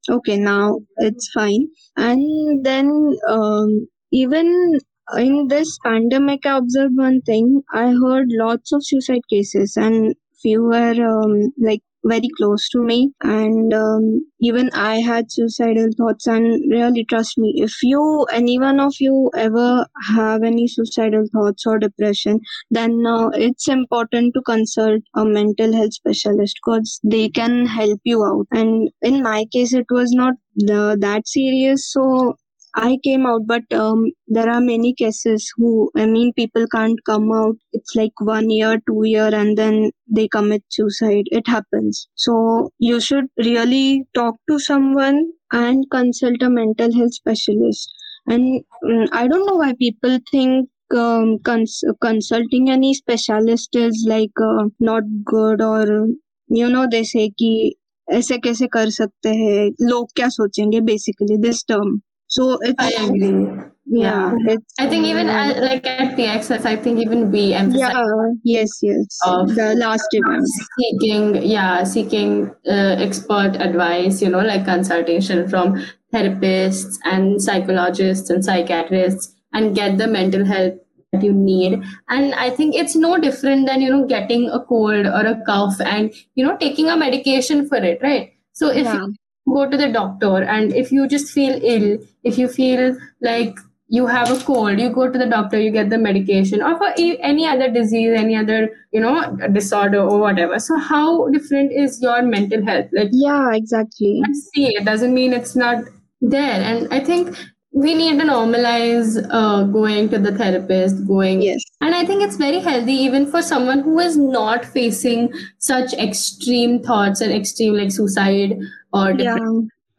okay, 0.09 0.37
now 0.37 0.79
it's 0.97 1.29
fine. 1.33 1.67
And 1.97 2.65
then 2.65 3.15
um, 3.27 3.87
even 4.11 4.79
in 5.17 5.47
this 5.47 5.77
pandemic, 5.83 6.45
I 6.45 6.57
observed 6.57 6.97
one 6.97 7.21
thing. 7.21 7.63
I 7.73 7.91
heard 7.91 8.27
lots 8.29 8.71
of 8.71 8.85
suicide 8.85 9.21
cases, 9.29 9.75
and 9.77 10.15
few 10.41 10.63
were 10.63 10.95
um, 11.05 11.51
like 11.61 11.81
very 12.05 12.29
close 12.37 12.69
to 12.69 12.81
me. 12.81 13.11
And 13.21 13.73
um, 13.73 14.21
even 14.39 14.69
I 14.73 14.99
had 15.01 15.31
suicidal 15.31 15.89
thoughts. 15.97 16.27
And 16.27 16.71
really, 16.71 17.05
trust 17.05 17.37
me, 17.37 17.53
if 17.57 17.73
you, 17.83 18.25
any 18.31 18.57
one 18.59 18.79
of 18.79 18.93
you, 18.99 19.29
ever 19.35 19.85
have 20.07 20.43
any 20.43 20.67
suicidal 20.67 21.25
thoughts 21.33 21.65
or 21.65 21.79
depression, 21.79 22.39
then 22.71 23.03
uh, 23.05 23.29
it's 23.33 23.67
important 23.67 24.33
to 24.35 24.41
consult 24.41 25.01
a 25.15 25.25
mental 25.25 25.73
health 25.73 25.93
specialist 25.93 26.57
because 26.63 26.99
they 27.03 27.29
can 27.29 27.65
help 27.65 27.99
you 28.03 28.23
out. 28.23 28.47
And 28.51 28.89
in 29.01 29.21
my 29.21 29.45
case, 29.51 29.73
it 29.73 29.87
was 29.89 30.11
not 30.11 30.35
the, 30.55 30.97
that 30.99 31.27
serious, 31.27 31.91
so 31.91 32.35
I 32.76 32.98
came 33.02 33.24
out, 33.26 33.46
but 33.46 33.62
um, 33.72 34.10
there 34.26 34.48
are 34.50 34.60
many 34.60 34.94
cases 34.94 35.52
who, 35.56 35.90
I 35.96 36.06
mean, 36.06 36.32
people 36.32 36.66
can't 36.66 36.98
come 37.04 37.32
out. 37.32 37.56
It's 37.72 37.94
like 37.94 38.12
one 38.20 38.50
year, 38.50 38.80
two 38.86 39.02
year, 39.04 39.32
and 39.34 39.56
then 39.56 39.90
they 40.08 40.28
commit 40.28 40.62
suicide. 40.70 41.24
It 41.26 41.46
happens. 41.48 42.08
So 42.16 42.70
you 42.78 43.00
should 43.00 43.26
really 43.38 44.04
talk 44.14 44.36
to 44.48 44.58
someone 44.58 45.32
and 45.52 45.84
consult 45.90 46.42
a 46.42 46.50
mental 46.50 46.92
health 46.92 47.14
specialist. 47.14 47.92
And 48.26 48.62
mm, 48.84 49.08
I 49.12 49.28
don't 49.28 49.46
know 49.46 49.56
why 49.56 49.74
people 49.78 50.18
think 50.30 50.68
um, 50.96 51.38
cons- 51.44 51.84
consulting 52.00 52.70
any 52.70 52.94
specialist 52.94 53.74
is 53.76 54.04
like 54.08 54.32
uh, 54.40 54.64
not 54.80 55.02
good 55.24 55.60
or 55.62 56.08
you 56.48 56.68
know 56.68 56.86
they 56.90 57.04
say 57.04 57.28
कि 57.40 57.74
ऐसे 58.12 58.36
कैसे 58.38 58.66
कर 58.72 58.90
सकते 58.90 59.28
हैं 59.34 59.70
लोग 59.88 60.08
क्या 60.16 60.28
सोचेंगे 60.28 60.80
basically 60.88 61.36
this 61.44 61.62
term 61.72 62.00
so 62.29 62.59
it's 62.61 62.75
I 62.77 62.89
agree. 63.03 63.47
yeah, 63.87 64.35
it's 64.45 64.73
I 64.79 64.87
think 64.87 65.05
even 65.05 65.29
at, 65.29 65.61
like 65.63 65.85
at 65.87 66.15
PXX, 66.15 66.63
I 66.63 66.75
think 66.75 66.99
even 66.99 67.31
we 67.31 67.53
emphasize 67.53 67.91
yeah 67.91 68.29
yes 68.43 68.69
yes 68.83 69.17
the 69.25 69.73
last 69.77 70.07
event 70.11 70.45
seeking, 70.77 71.41
yeah, 71.41 71.83
seeking 71.83 72.51
uh, 72.67 72.95
expert 72.99 73.55
advice, 73.59 74.21
you 74.21 74.29
know, 74.29 74.41
like 74.41 74.63
consultation 74.63 75.49
from 75.49 75.83
therapists 76.13 76.99
and 77.03 77.41
psychologists 77.41 78.29
and 78.29 78.45
psychiatrists 78.45 79.35
and 79.53 79.75
get 79.75 79.97
the 79.97 80.05
mental 80.07 80.45
health 80.45 80.75
that 81.11 81.23
you 81.23 81.33
need. 81.33 81.81
And 82.09 82.35
I 82.35 82.51
think 82.51 82.75
it's 82.75 82.95
no 82.95 83.17
different 83.17 83.65
than, 83.65 83.81
you 83.81 83.89
know, 83.89 84.05
getting 84.05 84.49
a 84.49 84.59
cold 84.59 85.07
or 85.07 85.25
a 85.25 85.41
cough 85.47 85.81
and, 85.81 86.13
you 86.35 86.45
know, 86.45 86.57
taking 86.57 86.89
a 86.89 86.95
medication 86.95 87.67
for 87.67 87.77
it, 87.77 87.99
right? 88.03 88.33
So 88.53 88.67
if 88.67 88.85
yeah 88.85 89.07
you 89.07 89.15
go 89.53 89.69
to 89.69 89.77
the 89.77 89.89
doctor 89.89 90.43
and 90.43 90.73
if 90.73 90.91
you 90.91 91.07
just 91.07 91.31
feel 91.31 91.59
ill 91.63 91.97
if 92.23 92.37
you 92.37 92.47
feel 92.47 92.95
like 93.21 93.57
you 93.87 94.05
have 94.05 94.31
a 94.31 94.43
cold 94.45 94.79
you 94.79 94.89
go 94.89 95.11
to 95.11 95.17
the 95.17 95.25
doctor 95.25 95.59
you 95.59 95.71
get 95.71 95.89
the 95.89 95.97
medication 95.97 96.61
or 96.61 96.77
for 96.77 96.89
any 96.97 97.47
other 97.47 97.69
disease 97.71 98.11
any 98.15 98.35
other 98.35 98.69
you 98.91 98.99
know 98.99 99.37
disorder 99.51 100.01
or 100.01 100.19
whatever. 100.19 100.59
So 100.59 100.77
how 100.77 101.27
different 101.29 101.71
is 101.71 102.01
your 102.01 102.21
mental 102.21 102.65
health? 102.65 102.87
Like 102.91 103.09
yeah 103.11 103.53
exactly. 103.53 104.21
See 104.53 104.75
it 104.75 104.85
doesn't 104.85 105.13
mean 105.13 105.33
it's 105.33 105.55
not 105.55 105.83
there. 106.21 106.61
And 106.61 106.87
i 106.91 106.99
think 106.99 107.35
we 107.71 107.93
need 107.93 108.19
to 108.19 108.25
normalize 108.25 109.15
uh, 109.31 109.63
going 109.63 110.09
to 110.09 110.17
the 110.17 110.31
therapist 110.37 111.05
going 111.07 111.41
yes 111.41 111.63
and 111.81 111.93
I 111.95 112.03
think 112.05 112.23
it's 112.23 112.35
very 112.35 112.59
healthy 112.59 112.93
even 112.93 113.25
for 113.29 113.41
someone 113.41 113.79
who 113.81 113.99
is 113.99 114.17
not 114.17 114.65
facing 114.65 115.31
such 115.59 115.93
extreme 115.93 116.81
thoughts 116.81 117.21
and 117.21 117.31
extreme 117.31 117.73
like 117.75 117.91
suicide 117.91 118.57
or 118.93 119.11
yeah. 119.11 119.37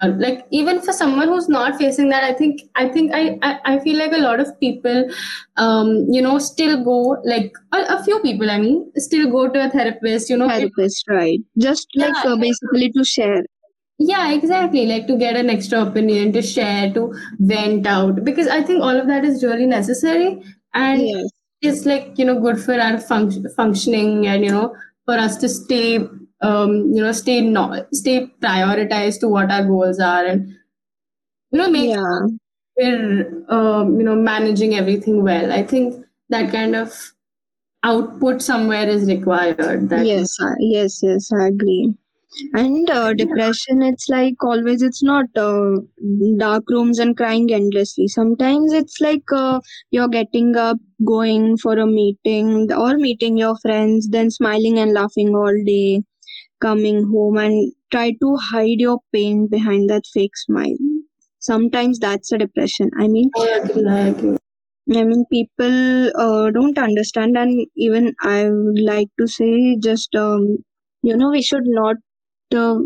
Or, 0.03 0.09
Like 0.19 0.47
even 0.51 0.81
for 0.81 0.93
someone 0.95 1.29
who's 1.29 1.47
not 1.47 1.77
facing 1.77 2.09
that, 2.09 2.25
I 2.25 2.33
think 2.33 2.63
I 2.75 2.89
think 2.89 3.13
I 3.15 3.39
I, 3.43 3.59
I 3.73 3.79
feel 3.81 3.99
like 3.99 4.13
a 4.13 4.17
lot 4.23 4.41
of 4.41 4.49
people, 4.59 5.11
um, 5.59 6.07
you 6.11 6.23
know, 6.23 6.39
still 6.39 6.83
go 6.83 7.19
like 7.23 7.53
a, 7.73 7.81
a 7.97 8.03
few 8.05 8.19
people. 8.21 8.51
I 8.51 8.59
mean, 8.59 8.91
still 8.97 9.31
go 9.31 9.47
to 9.49 9.63
a 9.67 9.69
therapist. 9.69 10.31
You 10.31 10.39
know, 10.39 10.47
it- 10.47 10.55
therapist 10.55 11.05
right 11.07 11.41
just 11.59 11.87
like 11.97 12.15
Yeah. 12.25 12.33
uh, 12.33 12.37
basically 12.37 12.91
to 12.93 13.05
share 13.05 13.43
yeah, 14.01 14.33
exactly. 14.33 14.87
Like 14.87 15.07
to 15.09 15.17
get 15.19 15.37
an 15.37 15.51
extra 15.51 15.83
opinion, 15.83 16.33
to 16.33 16.41
share, 16.41 16.91
to 16.95 17.15
vent 17.39 17.87
out, 17.87 18.25
because 18.25 18.49
I 18.49 18.63
think 18.63 18.83
all 18.83 18.99
of 18.99 19.07
that 19.09 19.27
is 19.27 19.45
really 19.45 19.67
necessary. 19.67 20.43
And 20.73 21.07
yes. 21.07 21.29
it's 21.61 21.85
like 21.85 22.19
you 22.19 22.25
know 22.25 22.41
good 22.41 22.59
for 22.59 22.73
our 22.73 22.95
func- 22.95 23.55
functioning 23.55 24.27
and 24.27 24.43
you 24.43 24.51
know 24.51 24.75
for 25.05 25.15
us 25.15 25.37
to 25.39 25.51
stay 25.51 25.99
um 26.41 26.71
you 26.95 27.03
know 27.03 27.13
stay 27.13 27.43
not 27.43 27.95
stay 27.95 28.27
prioritized 28.41 29.21
to 29.21 29.29
what 29.29 29.51
our 29.51 29.65
goals 29.65 30.01
are 30.01 30.25
and 30.25 30.49
you 31.51 31.59
know 31.59 31.69
make 31.69 31.91
yeah. 31.91 32.21
we're 32.79 33.45
um, 33.51 33.99
you 33.99 34.05
know 34.05 34.17
managing 34.17 34.77
everything 34.77 35.23
well. 35.23 35.53
I 35.53 35.63
think 35.63 36.03
that 36.31 36.51
kind 36.51 36.75
of 36.75 37.13
output 37.83 38.41
somewhere 38.41 38.89
is 38.89 39.07
required 39.07 39.91
that 39.91 40.07
yes 40.07 40.37
I, 40.41 40.53
yes 40.59 41.01
yes 41.03 41.31
i 41.33 41.49
agree 41.49 41.95
and 42.55 42.89
uh, 42.91 43.13
depression 43.15 43.83
it's 43.83 44.09
like 44.09 44.43
always 44.45 44.83
it's 44.83 45.03
not 45.03 45.27
uh, 45.37 45.71
dark 46.39 46.65
rooms 46.71 46.99
and 46.99 47.17
crying 47.17 47.53
endlessly. 47.53 48.07
Sometimes 48.09 48.73
it's 48.73 49.01
like 49.01 49.25
uh, 49.35 49.61
you're 49.91 50.09
getting 50.09 50.57
up 50.57 50.79
going 51.05 51.57
for 51.57 51.77
a 51.79 51.87
meeting 51.87 52.73
or 52.73 52.97
meeting 52.97 53.37
your 53.37 53.57
friends 53.59 54.09
then 54.11 54.31
smiling 54.31 54.79
and 54.79 54.93
laughing 54.93 55.35
all 55.35 55.55
day 55.67 56.03
coming 56.61 57.05
home 57.13 57.39
and 57.39 57.73
try 57.93 58.13
to 58.23 58.37
hide 58.37 58.81
your 58.81 59.01
pain 59.13 59.49
behind 59.49 59.91
that 59.91 60.05
fake 60.15 60.37
smile. 60.37 60.77
Sometimes 61.41 61.99
that's 61.99 62.33
a 62.33 62.39
depression. 62.39 62.91
I 62.99 63.09
mean 63.09 63.31
I 63.37 63.49
agree, 63.65 63.89
I 63.89 63.99
agree. 64.09 64.37
I 64.93 65.05
mean, 65.05 65.25
people 65.33 66.11
uh, 66.17 66.51
don't 66.51 66.77
understand, 66.79 67.37
and 67.39 67.67
even 67.77 68.15
I 68.23 68.51
would 68.51 68.79
like 68.81 69.09
to 69.19 69.27
say, 69.27 69.77
just 69.83 70.15
um, 70.15 70.59
you 71.03 71.17
know, 71.17 71.31
we 71.31 71.43
should 71.43 71.65
not 71.67 71.97
uh, 72.55 72.79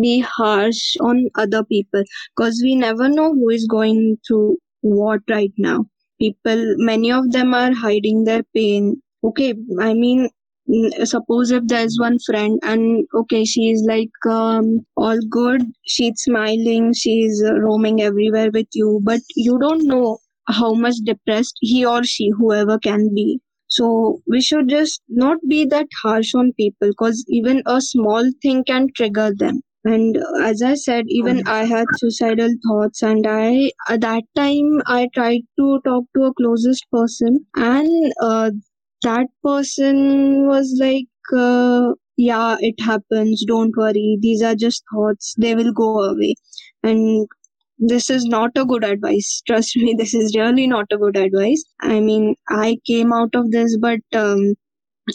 be 0.00 0.20
harsh 0.20 0.96
on 1.00 1.28
other 1.36 1.64
people 1.64 2.02
because 2.36 2.60
we 2.62 2.74
never 2.76 3.08
know 3.08 3.32
who 3.34 3.48
is 3.50 3.66
going 3.66 4.18
through 4.26 4.56
what 4.82 5.20
right 5.28 5.52
now. 5.58 5.86
People, 6.20 6.74
many 6.78 7.10
of 7.12 7.30
them 7.32 7.54
are 7.54 7.72
hiding 7.72 8.24
their 8.24 8.42
pain. 8.54 9.02
Okay, 9.24 9.54
I 9.80 9.94
mean, 9.94 10.28
suppose 11.04 11.50
if 11.50 11.66
there's 11.66 11.96
one 11.98 12.18
friend 12.18 12.58
and 12.62 13.06
okay, 13.14 13.44
she's 13.44 13.82
like 13.86 14.10
um, 14.28 14.86
all 14.96 15.18
good, 15.30 15.62
she's 15.86 16.20
smiling, 16.22 16.92
she's 16.94 17.42
roaming 17.58 18.00
everywhere 18.02 18.50
with 18.52 18.68
you, 18.74 19.00
but 19.02 19.20
you 19.36 19.58
don't 19.58 19.84
know 19.86 20.18
how 20.48 20.72
much 20.74 20.96
depressed 21.04 21.56
he 21.60 21.84
or 21.84 22.02
she 22.04 22.30
whoever 22.30 22.78
can 22.78 23.14
be 23.14 23.40
so 23.70 24.20
we 24.26 24.40
should 24.40 24.68
just 24.68 25.02
not 25.08 25.38
be 25.48 25.64
that 25.64 25.86
harsh 26.02 26.34
on 26.34 26.52
people 26.54 26.88
because 26.88 27.24
even 27.28 27.62
a 27.66 27.80
small 27.80 28.30
thing 28.42 28.62
can 28.64 28.88
trigger 28.96 29.32
them 29.36 29.60
and 29.84 30.16
uh, 30.18 30.42
as 30.44 30.62
i 30.62 30.74
said 30.74 31.04
even 31.08 31.42
i 31.46 31.64
had 31.64 31.86
suicidal 31.98 32.54
thoughts 32.66 33.02
and 33.02 33.26
i 33.26 33.70
at 33.88 34.00
that 34.02 34.24
time 34.36 34.82
i 34.86 35.08
tried 35.14 35.40
to 35.58 35.80
talk 35.84 36.04
to 36.14 36.24
a 36.24 36.34
closest 36.34 36.86
person 36.92 37.38
and 37.56 38.12
uh, 38.20 38.50
that 39.02 39.26
person 39.42 40.46
was 40.46 40.76
like 40.80 41.06
uh, 41.36 41.92
yeah, 42.16 42.56
it 42.60 42.74
happens, 42.80 43.44
don't 43.46 43.74
worry, 43.76 44.18
these 44.20 44.42
are 44.42 44.54
just 44.54 44.82
thoughts, 44.92 45.34
they 45.38 45.54
will 45.54 45.72
go 45.72 46.00
away. 46.04 46.34
And 46.82 47.26
this 47.80 48.10
is 48.10 48.24
not 48.26 48.52
a 48.56 48.64
good 48.64 48.84
advice. 48.84 49.42
Trust 49.46 49.76
me, 49.76 49.94
this 49.98 50.14
is 50.14 50.36
really 50.36 50.66
not 50.66 50.86
a 50.92 50.98
good 50.98 51.16
advice. 51.16 51.64
I 51.80 52.00
mean, 52.00 52.36
I 52.48 52.78
came 52.86 53.12
out 53.12 53.34
of 53.34 53.50
this, 53.50 53.76
but 53.78 54.00
um, 54.14 54.54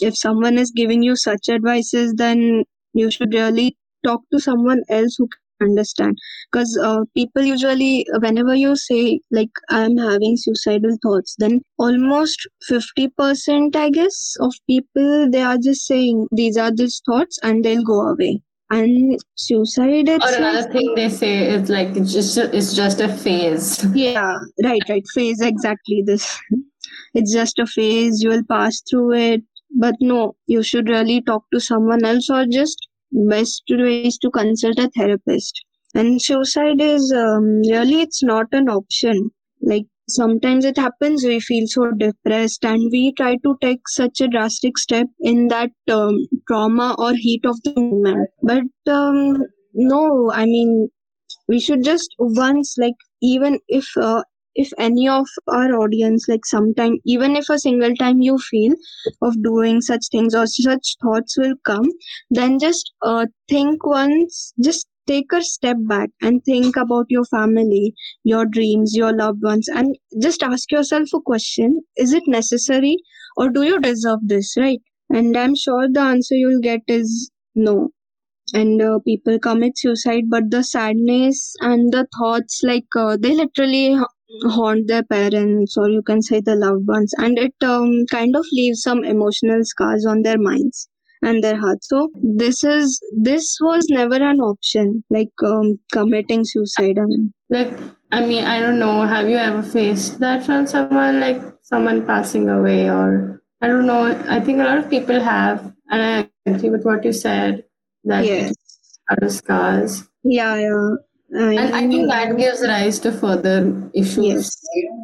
if 0.00 0.16
someone 0.16 0.58
is 0.58 0.70
giving 0.70 1.02
you 1.02 1.16
such 1.16 1.48
advices, 1.48 2.14
then 2.16 2.64
you 2.94 3.10
should 3.10 3.34
really 3.34 3.76
talk 4.04 4.22
to 4.32 4.40
someone 4.40 4.82
else 4.88 5.16
who 5.18 5.28
can 5.28 5.68
understand. 5.68 6.16
Because 6.52 6.78
uh, 6.82 7.04
people 7.14 7.42
usually, 7.42 8.06
whenever 8.20 8.54
you 8.54 8.76
say, 8.76 9.20
like, 9.30 9.50
I'm 9.70 9.96
having 9.96 10.36
suicidal 10.36 10.96
thoughts, 11.02 11.36
then 11.38 11.62
almost 11.78 12.48
50%, 12.68 13.76
I 13.76 13.90
guess, 13.90 14.36
of 14.40 14.54
people, 14.68 15.30
they 15.30 15.42
are 15.42 15.58
just 15.58 15.86
saying 15.86 16.28
these 16.32 16.56
are 16.56 16.72
these 16.72 17.02
thoughts 17.06 17.38
and 17.42 17.64
they'll 17.64 17.84
go 17.84 18.00
away 18.08 18.42
and 18.70 19.18
suicide 19.36 20.08
Or 20.08 20.14
it's 20.16 20.24
like 20.24 20.38
another 20.38 20.72
thing 20.72 20.94
they 20.94 21.08
say 21.08 21.48
is 21.48 21.68
like 21.70 21.96
it's 21.96 22.12
just 22.12 22.36
it's 22.36 22.74
just 22.74 23.00
a 23.00 23.08
phase. 23.08 23.84
yeah 23.94 24.38
right 24.64 24.82
right. 24.88 25.04
Phase 25.14 25.40
exactly 25.40 26.02
this. 26.04 26.38
It's 27.14 27.32
just 27.32 27.58
a 27.58 27.66
phase. 27.66 28.22
You 28.22 28.30
will 28.30 28.44
pass 28.50 28.82
through 28.90 29.14
it. 29.14 29.42
But 29.78 29.94
no 30.00 30.36
you 30.46 30.62
should 30.62 30.88
really 30.88 31.22
talk 31.22 31.44
to 31.52 31.60
someone 31.60 32.04
else 32.04 32.28
or 32.30 32.46
just 32.46 32.88
best 33.12 33.62
way 33.70 34.02
is 34.02 34.18
to 34.18 34.30
consult 34.30 34.78
a 34.78 34.90
therapist. 34.96 35.64
And 35.94 36.20
suicide 36.20 36.80
is 36.80 37.12
um, 37.12 37.44
really 37.70 38.00
it's 38.02 38.22
not 38.22 38.46
an 38.52 38.68
option. 38.68 39.30
Like 39.62 39.86
sometimes 40.08 40.64
it 40.64 40.76
happens 40.78 41.24
we 41.24 41.40
feel 41.40 41.66
so 41.66 41.90
depressed 41.92 42.64
and 42.64 42.90
we 42.92 43.12
try 43.12 43.36
to 43.44 43.56
take 43.60 43.88
such 43.88 44.20
a 44.20 44.28
drastic 44.28 44.78
step 44.78 45.06
in 45.20 45.48
that 45.48 45.70
um, 45.90 46.16
trauma 46.48 46.94
or 46.98 47.12
heat 47.14 47.44
of 47.44 47.56
the 47.64 47.74
moment. 47.74 48.28
But 48.42 48.92
um, 48.92 49.42
no 49.74 50.30
i 50.32 50.44
mean 50.44 50.88
we 51.48 51.60
should 51.60 51.84
just 51.84 52.14
once 52.18 52.76
like 52.78 52.94
even 53.22 53.58
if 53.68 53.88
uh, 53.96 54.22
if 54.54 54.70
any 54.78 55.08
of 55.08 55.26
our 55.48 55.72
audience 55.80 56.26
like 56.28 56.46
sometime 56.46 56.96
even 57.04 57.36
if 57.36 57.48
a 57.50 57.58
single 57.58 57.94
time 57.96 58.20
you 58.22 58.38
feel 58.38 58.74
of 59.22 59.40
doing 59.42 59.80
such 59.80 60.06
things 60.10 60.34
or 60.34 60.46
such 60.46 60.96
thoughts 61.02 61.36
will 61.38 61.54
come 61.64 61.88
then 62.30 62.58
just 62.58 62.92
uh, 63.02 63.26
think 63.48 63.84
once 63.86 64.52
just 64.62 64.86
take 65.06 65.32
a 65.32 65.42
step 65.42 65.76
back 65.88 66.10
and 66.20 66.44
think 66.44 66.76
about 66.76 67.06
your 67.08 67.24
family 67.24 67.94
your 68.24 68.44
dreams 68.46 68.94
your 68.94 69.12
loved 69.16 69.42
ones 69.42 69.68
and 69.68 69.96
just 70.22 70.42
ask 70.42 70.70
yourself 70.72 71.08
a 71.14 71.20
question 71.20 71.80
is 71.96 72.12
it 72.12 72.22
necessary 72.26 72.96
or 73.36 73.50
do 73.50 73.62
you 73.62 73.80
deserve 73.80 74.20
this 74.22 74.54
right? 74.56 74.80
And 75.10 75.36
i'm 75.36 75.54
sure 75.54 75.88
the 75.90 76.00
answer 76.00 76.34
you'll 76.34 76.60
get 76.60 76.80
is 76.88 77.30
no. 77.54 77.90
And 78.54 78.82
uh, 78.82 78.98
people 79.06 79.38
commit 79.38 79.78
suicide 79.78 80.24
but 80.28 80.50
the 80.50 80.64
sadness 80.64 81.54
and 81.60 81.92
the 81.92 82.06
thoughts 82.18 82.60
like 82.64 82.86
uh, 82.96 83.16
they 83.16 83.34
literally 83.34 83.96
haunt 84.44 84.88
their 84.88 85.04
parents 85.04 85.76
or 85.76 85.88
you 85.88 86.02
can 86.02 86.22
say 86.22 86.40
the 86.40 86.56
loved 86.56 86.88
ones. 86.88 87.14
And 87.18 87.38
it 87.38 87.54
um, 87.62 88.06
kind 88.10 88.36
of 88.36 88.44
leaves 88.52 88.82
some 88.82 89.04
emotional 89.04 89.64
scars 89.64 90.06
on 90.06 90.22
their 90.22 90.38
minds 90.38 90.88
and 91.22 91.42
their 91.42 91.58
hearts 91.58 91.88
so 91.88 92.08
this 92.22 92.62
is 92.64 93.00
this 93.16 93.58
was 93.60 93.86
never 93.88 94.16
an 94.16 94.40
option 94.40 95.02
like 95.10 95.30
um, 95.44 95.78
committing 95.92 96.44
suicide 96.44 96.98
I 96.98 97.04
mean, 97.06 97.32
Like 97.50 97.72
I 98.12 98.24
mean, 98.24 98.44
I 98.44 98.60
don't 98.60 98.78
know. 98.78 99.02
Have 99.02 99.28
you 99.28 99.36
ever 99.36 99.62
faced 99.62 100.20
that 100.20 100.44
from 100.46 100.66
someone 100.66 101.18
like 101.20 101.40
someone 101.62 102.06
passing 102.06 102.48
away 102.48 102.88
or 102.88 103.42
I 103.60 103.68
don't 103.68 103.86
know. 103.86 104.02
I 104.28 104.40
think 104.40 104.60
a 104.60 104.64
lot 104.64 104.78
of 104.78 104.90
people 104.90 105.18
have, 105.20 105.72
and 105.90 106.28
I 106.46 106.50
agree 106.50 106.70
with 106.70 106.84
what 106.84 107.04
you 107.04 107.12
said 107.12 107.64
that 108.04 108.24
yes 108.24 108.52
are 109.10 109.16
the 109.20 109.30
scars. 109.30 110.04
yeah 110.22 110.54
yeah 110.56 110.90
I 111.34 111.54
And 111.54 111.74
I 111.74 111.88
think 111.88 112.08
that 112.08 112.36
gives 112.36 112.60
rise 112.62 112.98
to 113.00 113.10
further 113.12 113.72
issues, 113.94 114.18
yes 114.24 114.56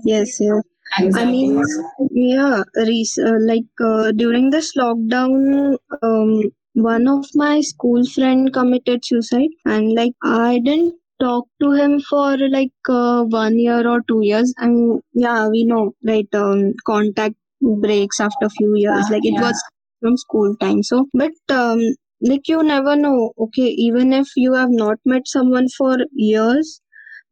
yes 0.05 0.41
yes 0.41 0.63
I 0.97 1.25
mean, 1.25 1.63
yeah, 2.11 2.63
Reese, 2.77 3.19
uh, 3.19 3.39
like 3.41 3.65
uh, 3.83 4.13
during 4.13 4.51
this 4.51 4.77
lockdown, 4.77 5.77
um, 6.03 6.43
one 6.75 7.09
of 7.09 7.25
my 7.35 7.61
school 7.61 8.05
friend 8.05 8.53
committed 8.53 9.05
suicide, 9.05 9.51
and 9.65 9.93
like 9.95 10.13
I 10.23 10.61
didn't 10.65 10.95
talk 11.21 11.47
to 11.63 11.73
him 11.73 12.01
for 12.01 12.37
like 12.37 12.73
uh, 12.89 13.25
one 13.25 13.59
year 13.59 13.87
or 13.89 14.01
two 14.09 14.21
years, 14.23 14.53
and 14.59 15.01
yeah, 15.15 15.49
we 15.49 15.65
know, 15.65 15.93
right? 16.07 16.29
Um, 16.35 16.75
contact 16.87 17.35
breaks 17.61 18.21
after 18.21 18.49
few 18.51 18.75
years, 18.77 19.09
like 19.11 19.25
it 19.25 19.35
Yeah. 19.35 19.43
was 19.49 19.63
from 20.01 20.17
school 20.17 20.57
time. 20.61 20.83
So, 20.83 21.07
but 21.15 21.33
um, 21.51 21.81
like 22.21 22.49
you 22.49 22.63
never 22.63 22.97
know. 22.97 23.33
Okay, 23.39 23.69
even 23.89 24.13
if 24.13 24.29
you 24.37 24.53
have 24.55 24.71
not 24.71 24.99
met 25.05 25.27
someone 25.27 25.69
for 25.79 25.97
years, 26.13 26.81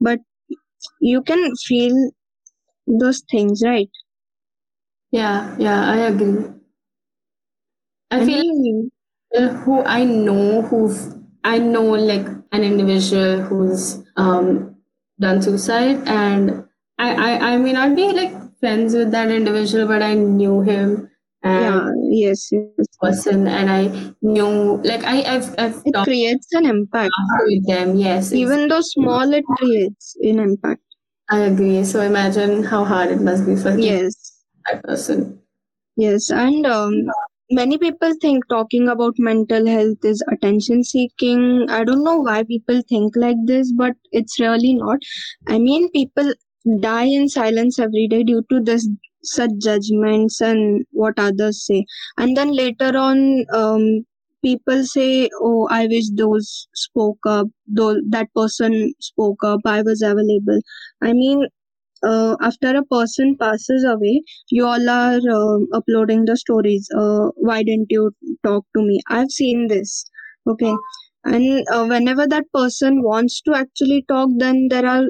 but 0.01 0.19
you 1.01 1.23
can 1.23 1.55
feel 1.67 1.95
those 2.99 3.23
things, 3.31 3.63
right? 3.65 3.89
Yeah, 5.13 5.55
yeah, 5.59 5.89
I 5.91 5.97
agree. 6.09 6.45
I 8.11 8.25
feel 8.25 8.43
people 8.43 9.49
who 9.65 9.83
I 9.85 10.05
know 10.05 10.63
who've 10.63 10.99
I 11.45 11.59
know 11.59 11.85
like 11.85 12.27
an 12.53 12.63
individual 12.65 13.41
who's 13.43 14.03
um 14.17 14.77
done 15.21 15.41
suicide 15.43 16.03
and 16.07 16.65
I, 16.99 17.09
I 17.15 17.53
I 17.53 17.57
may 17.59 17.73
not 17.73 17.95
be 17.95 18.13
like 18.13 18.33
friends 18.61 18.95
with 18.95 19.11
that 19.13 19.31
individual 19.31 19.87
but 19.87 20.03
I 20.03 20.15
knew 20.15 20.61
him 20.63 21.09
and 21.43 21.65
yeah, 21.65 21.91
yes, 22.11 22.49
yes. 22.53 22.87
person 23.01 23.47
and 23.47 23.71
I 23.71 24.13
knew 24.23 24.81
like 24.83 25.05
I 25.05 25.23
I've 25.35 25.55
I've 25.59 25.83
It 25.85 25.95
creates 26.05 26.49
an 26.53 26.67
impact. 26.67 27.13
with 27.47 27.67
them 27.67 27.97
yes 27.97 28.33
Even 28.33 28.69
though 28.69 28.81
small, 28.83 29.33
it 29.33 29.45
creates 29.59 30.17
an 30.23 30.39
impact. 30.41 30.83
I 31.31 31.41
agree 31.41 31.83
so 31.85 32.01
imagine 32.03 32.63
how 32.65 32.85
hard 32.85 33.11
it 33.11 33.21
must 33.21 33.47
be 33.47 33.57
for 33.57 33.77
Yes, 33.79 34.15
that 34.71 34.83
person 34.83 35.41
yes. 35.97 36.31
And 36.31 36.67
um, 36.67 36.95
many 37.51 37.79
people 37.79 38.13
think 38.21 38.49
talking 38.49 38.89
about 38.89 39.15
mental 39.19 39.67
health 39.67 40.05
is 40.05 40.23
attention 40.33 40.85
seeking. 40.85 41.67
I 41.71 41.85
don't 41.85 42.05
know 42.05 42.19
why 42.21 42.45
people 42.45 42.83
think 42.89 43.15
like 43.17 43.37
this, 43.47 43.73
but 43.73 43.95
it's 44.13 44.41
really 44.41 44.75
not. 44.75 44.99
I 45.49 45.59
mean, 45.59 45.91
people 45.93 46.33
die 46.81 47.05
in 47.07 47.29
silence 47.29 47.79
every 47.79 48.09
day 48.09 48.23
due 48.25 48.45
to 48.51 48.61
this 48.61 48.89
such 49.23 49.51
judgments 49.63 50.41
and 50.41 50.85
what 50.93 51.15
others 51.19 51.67
say. 51.67 51.85
And 52.19 52.37
then 52.37 52.53
later 52.53 52.97
on, 52.97 53.45
um, 53.53 54.05
people 54.43 54.85
say, 54.85 55.29
"Oh, 55.41 55.69
I 55.71 55.87
wish 55.87 56.11
those 56.23 56.69
spoke 56.75 57.27
up. 57.27 57.49
Though 57.67 57.97
that 58.11 58.29
person 58.35 58.93
spoke 59.01 59.45
up, 59.45 59.61
I 59.65 59.83
was 59.83 60.03
available." 60.03 60.61
I 61.03 61.13
mean, 61.13 61.47
uh, 62.03 62.37
after 62.41 62.77
a 62.77 62.85
person 62.85 63.37
passes 63.41 63.85
away, 63.85 64.23
you 64.51 64.67
all 64.67 64.89
are 64.91 65.21
um 65.39 65.67
uploading 65.75 66.25
the 66.27 66.37
stories. 66.37 66.89
Uh, 66.97 67.29
why 67.37 67.63
didn't 67.63 67.91
you 67.91 68.11
talk 68.45 68.65
to 68.77 68.83
me? 68.83 69.01
I've 69.09 69.31
seen 69.31 69.69
this. 69.69 70.05
Okay. 70.47 70.75
And 71.25 71.67
uh, 71.73 71.85
whenever 71.87 72.27
that 72.27 72.45
person 72.55 73.03
wants 73.03 73.41
to 73.43 73.55
actually 73.55 74.05
talk, 74.09 74.31
then 74.39 74.69
there 74.71 74.87
are, 74.87 75.05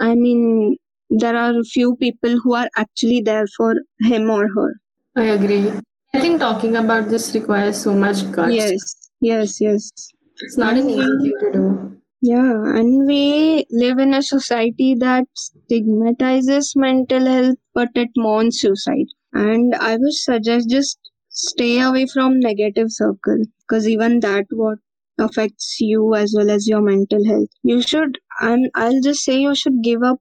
I 0.00 0.14
mean, 0.14 0.76
there 1.10 1.36
are 1.36 1.54
few 1.64 1.96
people 1.96 2.38
who 2.42 2.54
are 2.54 2.68
actually 2.76 3.22
there 3.22 3.46
for 3.56 3.74
him 4.02 4.30
or 4.30 4.48
her. 4.54 4.74
I 5.16 5.24
agree 5.38 5.72
I 6.14 6.20
think 6.20 6.38
talking 6.40 6.76
about 6.76 7.08
this 7.08 7.34
requires 7.34 7.80
so 7.80 7.94
much 7.94 8.30
guts 8.30 8.54
Yes, 8.54 9.10
yes, 9.20 9.60
yes. 9.60 9.90
it's 10.38 10.56
not 10.56 10.76
an 10.76 10.88
easy 10.88 11.02
thing 11.02 11.34
to 11.40 11.52
do 11.52 11.96
yeah, 12.22 12.52
and 12.76 13.06
we 13.06 13.64
live 13.70 13.98
in 13.98 14.12
a 14.14 14.22
society 14.22 14.94
that 14.96 15.24
stigmatizes 15.34 16.74
mental 16.76 17.24
health, 17.26 17.56
but 17.74 17.88
it 17.94 18.10
mourns 18.16 18.60
suicide. 18.60 19.06
And 19.32 19.74
I 19.74 19.96
would 19.96 20.12
suggest 20.12 20.68
just 20.68 20.98
stay 21.30 21.80
away 21.80 22.06
from 22.06 22.38
negative 22.40 22.88
circle, 22.90 23.44
because 23.60 23.88
even 23.88 24.20
that 24.20 24.44
what 24.50 24.78
affects 25.18 25.80
you 25.80 26.14
as 26.14 26.34
well 26.36 26.50
as 26.50 26.68
your 26.68 26.82
mental 26.82 27.24
health. 27.24 27.48
You 27.62 27.80
should, 27.82 28.18
and 28.40 28.70
I'll 28.74 29.00
just 29.00 29.24
say 29.24 29.40
you 29.40 29.54
should 29.54 29.82
give 29.82 30.02
up. 30.02 30.18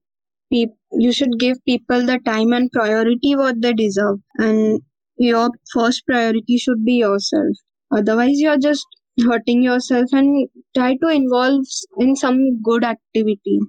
Peop- 0.51 0.77
you 0.93 1.11
should 1.11 1.39
give 1.39 1.63
people 1.65 2.05
the 2.05 2.19
time 2.19 2.53
and 2.53 2.71
priority 2.71 3.35
what 3.35 3.61
they 3.61 3.73
deserve, 3.73 4.19
and 4.37 4.81
your 5.19 5.49
first 5.73 6.05
priority 6.07 6.57
should 6.57 6.83
be 6.85 6.93
yourself. 6.93 7.55
Otherwise, 7.91 8.39
you're 8.39 8.57
just 8.59 8.85
hurting 9.23 9.63
yourself 9.63 10.09
and 10.13 10.49
try 10.75 10.95
to 10.97 11.09
involve 11.09 11.65
in 11.99 12.15
some 12.15 12.61
good 12.63 12.83
activity. 12.83 13.59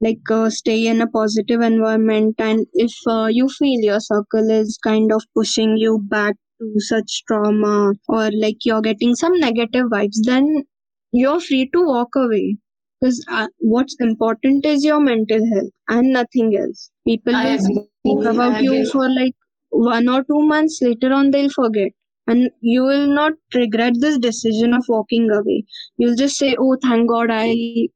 Like 0.00 0.20
uh, 0.30 0.50
stay 0.50 0.86
in 0.88 1.00
a 1.00 1.06
positive 1.08 1.60
environment 1.60 2.36
and 2.38 2.66
if 2.74 2.92
uh, 3.08 3.26
you 3.26 3.48
feel 3.48 3.80
your 3.80 4.00
circle 4.00 4.50
is 4.50 4.78
kind 4.84 5.12
of 5.12 5.22
pushing 5.34 5.76
you 5.76 6.00
back 6.08 6.36
to 6.60 6.80
such 6.80 7.24
trauma 7.28 7.92
or 8.08 8.30
like 8.32 8.64
you're 8.64 8.82
getting 8.82 9.14
some 9.16 9.38
negative 9.38 9.86
vibes 9.86 10.18
then 10.24 10.64
you're 11.12 11.40
free 11.40 11.68
to 11.72 11.84
walk 11.86 12.10
away. 12.16 12.56
Because 13.00 13.24
uh, 13.30 13.48
what's 13.58 13.96
important 14.00 14.66
is 14.66 14.84
your 14.84 15.00
mental 15.00 15.40
health 15.54 15.70
and 15.88 16.12
nothing 16.12 16.56
else. 16.56 16.90
People 17.06 17.34
I 17.36 17.52
will 17.52 17.58
speak 17.58 18.24
about 18.26 18.62
you 18.62 18.90
for 18.90 19.08
like 19.08 19.34
one 19.70 20.08
or 20.08 20.22
two 20.24 20.42
months 20.42 20.78
later 20.82 21.12
on 21.12 21.30
they'll 21.30 21.50
forget. 21.50 21.92
And 22.26 22.50
you 22.60 22.82
will 22.82 23.06
not 23.06 23.32
regret 23.54 23.94
this 24.00 24.18
decision 24.18 24.74
of 24.74 24.84
walking 24.88 25.30
away. 25.30 25.64
You'll 25.96 26.16
just 26.16 26.36
say 26.36 26.56
oh 26.58 26.76
thank 26.82 27.08
god 27.08 27.30
i 27.30 27.54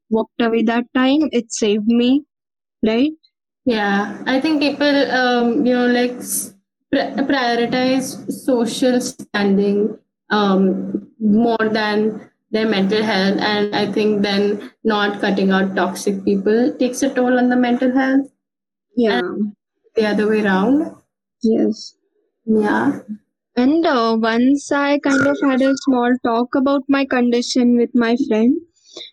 walked 0.09 0.41
away 0.41 0.63
that 0.63 0.85
time. 0.95 1.29
It 1.31 1.51
saved 1.51 1.85
me 1.85 2.25
right? 2.85 3.11
Yeah, 3.65 4.21
I 4.27 4.41
think 4.41 4.61
people, 4.61 5.11
um, 5.11 5.65
you 5.65 5.73
know, 5.73 5.87
like 5.87 6.17
pri- 6.91 7.15
prioritize 7.25 8.29
social 8.31 8.99
standing 8.99 9.97
um, 10.29 11.07
more 11.19 11.69
than 11.71 12.29
their 12.51 12.67
mental 12.67 13.01
health, 13.01 13.39
and 13.39 13.75
I 13.75 13.91
think 13.91 14.21
then 14.21 14.71
not 14.83 15.21
cutting 15.21 15.51
out 15.51 15.75
toxic 15.75 16.23
people 16.23 16.75
takes 16.77 17.01
a 17.01 17.13
toll 17.13 17.39
on 17.39 17.49
the 17.49 17.55
mental 17.55 17.91
health. 17.91 18.27
yeah. 18.95 19.21
The 19.95 20.07
other 20.07 20.27
way 20.27 20.43
around. 20.43 20.95
Yes 21.43 21.95
Yeah. 22.45 22.99
And 23.57 23.85
uh, 23.87 24.17
once 24.21 24.71
I 24.71 24.99
kind 24.99 25.27
of 25.27 25.37
had 25.43 25.61
a 25.63 25.73
small 25.85 26.11
talk 26.25 26.55
about 26.55 26.83
my 26.89 27.05
condition 27.05 27.77
with 27.77 27.91
my 27.95 28.15
friend, 28.27 28.55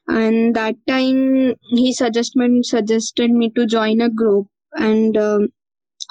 and 0.09 0.57
that 0.57 0.77
time 0.89 1.55
he 1.81 1.93
suggested 1.95 2.67
suggested 2.73 3.31
me 3.43 3.51
to 3.57 3.67
join 3.67 4.01
a 4.03 4.11
group, 4.23 4.49
and 4.75 5.17
um, 5.19 5.49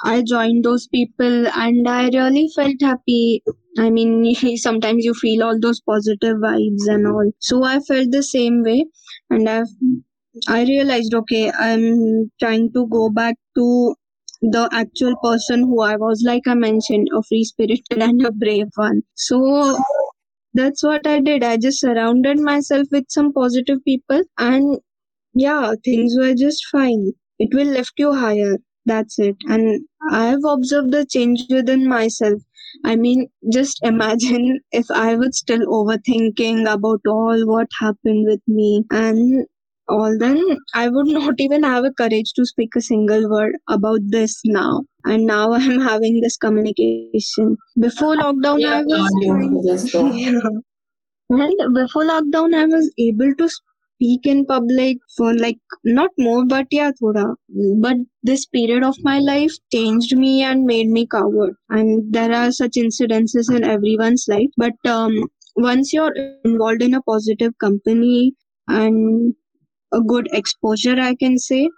I 0.04 0.22
joined 0.34 0.64
those 0.64 0.88
people, 0.88 1.48
and 1.66 1.88
I 1.88 2.08
really 2.18 2.48
felt 2.56 2.82
happy. 2.90 3.42
I 3.78 3.90
mean, 3.90 4.34
sometimes 4.68 5.04
you 5.10 5.14
feel 5.14 5.44
all 5.44 5.60
those 5.60 5.80
positive 5.94 6.38
vibes 6.48 6.88
and 6.96 7.06
all. 7.14 7.30
So 7.40 7.64
I 7.64 7.80
felt 7.80 8.10
the 8.12 8.24
same 8.24 8.62
way, 8.70 8.86
and 9.30 9.48
I 9.48 9.62
I 10.48 10.64
realized 10.64 11.14
okay, 11.14 11.50
I'm 11.50 12.30
trying 12.40 12.72
to 12.74 12.86
go 12.88 13.08
back 13.08 13.36
to 13.56 13.94
the 14.42 14.68
actual 14.72 15.16
person 15.22 15.60
who 15.64 15.82
I 15.82 15.96
was, 15.96 16.22
like 16.26 16.42
I 16.46 16.54
mentioned, 16.54 17.08
a 17.16 17.22
free 17.22 17.44
spirited 17.44 18.00
and 18.02 18.24
a 18.26 18.32
brave 18.32 18.68
one. 18.76 19.02
So 19.14 19.78
that's 20.54 20.82
what 20.84 21.06
I 21.06 21.20
did. 21.20 21.42
I 21.42 21.56
just 21.56 21.80
surrounded 21.80 22.38
myself 22.38 22.86
with 22.92 23.06
some 23.08 23.32
positive 23.32 23.84
people, 23.84 24.22
and 24.38 24.78
yeah, 25.34 25.74
things 25.84 26.16
were 26.18 26.34
just 26.34 26.64
fine. 26.72 27.12
It 27.38 27.50
will 27.54 27.66
lift 27.68 27.92
you 27.98 28.12
higher. 28.14 28.58
That's 28.86 29.18
it. 29.18 29.36
And 29.48 29.86
I've 30.10 30.44
observed 30.46 30.92
the 30.92 31.06
change 31.06 31.44
within 31.50 31.88
myself. 31.88 32.42
I 32.84 32.96
mean, 32.96 33.28
just 33.52 33.80
imagine 33.84 34.60
if 34.72 34.86
I 34.90 35.16
was 35.16 35.38
still 35.38 35.66
overthinking 35.66 36.70
about 36.72 37.00
all 37.08 37.46
what 37.46 37.68
happened 37.80 38.26
with 38.28 38.42
me 38.46 38.84
and 38.90 39.46
all, 39.90 40.16
then 40.18 40.42
I 40.74 40.88
would 40.88 41.08
not 41.18 41.34
even 41.40 41.62
have 41.64 41.84
a 41.84 41.92
courage 41.92 42.32
to 42.36 42.46
speak 42.46 42.76
a 42.76 42.80
single 42.80 43.28
word 43.30 43.56
about 43.68 44.00
this 44.08 44.40
now. 44.44 44.82
And 45.04 45.26
now 45.26 45.52
I'm 45.60 45.80
having 45.80 46.20
this 46.20 46.36
communication. 46.36 47.56
Before 47.78 48.16
lockdown, 48.16 48.60
Yeah, 48.60 48.78
I 48.78 48.82
was 48.82 49.10
applaud 49.10 49.10
you 49.22 49.32
fine. 49.34 49.50
for 49.52 49.62
this 49.64 49.92
though. 49.92 50.12
Yeah. 50.12 50.40
And 51.30 51.74
before 51.74 52.04
lockdown, 52.04 52.54
I 52.54 52.66
was 52.66 52.92
able 52.98 53.34
to 53.36 53.48
speak 53.48 54.26
in 54.26 54.46
public 54.46 54.98
for 55.16 55.34
like 55.34 55.58
not 55.84 56.10
more, 56.18 56.44
but 56.46 56.66
yeah, 56.70 56.90
thoda. 57.02 57.34
But 57.80 57.96
this 58.22 58.46
period 58.46 58.82
of 58.84 58.96
my 59.02 59.18
life 59.20 59.52
changed 59.72 60.16
me 60.16 60.42
and 60.42 60.64
made 60.64 60.88
me 60.88 61.06
coward. 61.06 61.54
And 61.68 62.12
there 62.12 62.32
are 62.32 62.50
such 62.52 62.72
incidences 62.72 63.54
in 63.54 63.64
everyone's 63.64 64.26
life. 64.28 64.50
But 64.56 64.72
um, 64.86 65.12
once 65.56 65.92
you're 65.92 66.14
involved 66.44 66.82
in 66.82 66.94
a 66.94 67.02
positive 67.02 67.52
company 67.60 68.34
and 68.68 69.34
a 69.92 70.00
good 70.00 70.28
exposure, 70.32 70.98
I 71.00 71.14
can 71.14 71.38
say, 71.38 71.68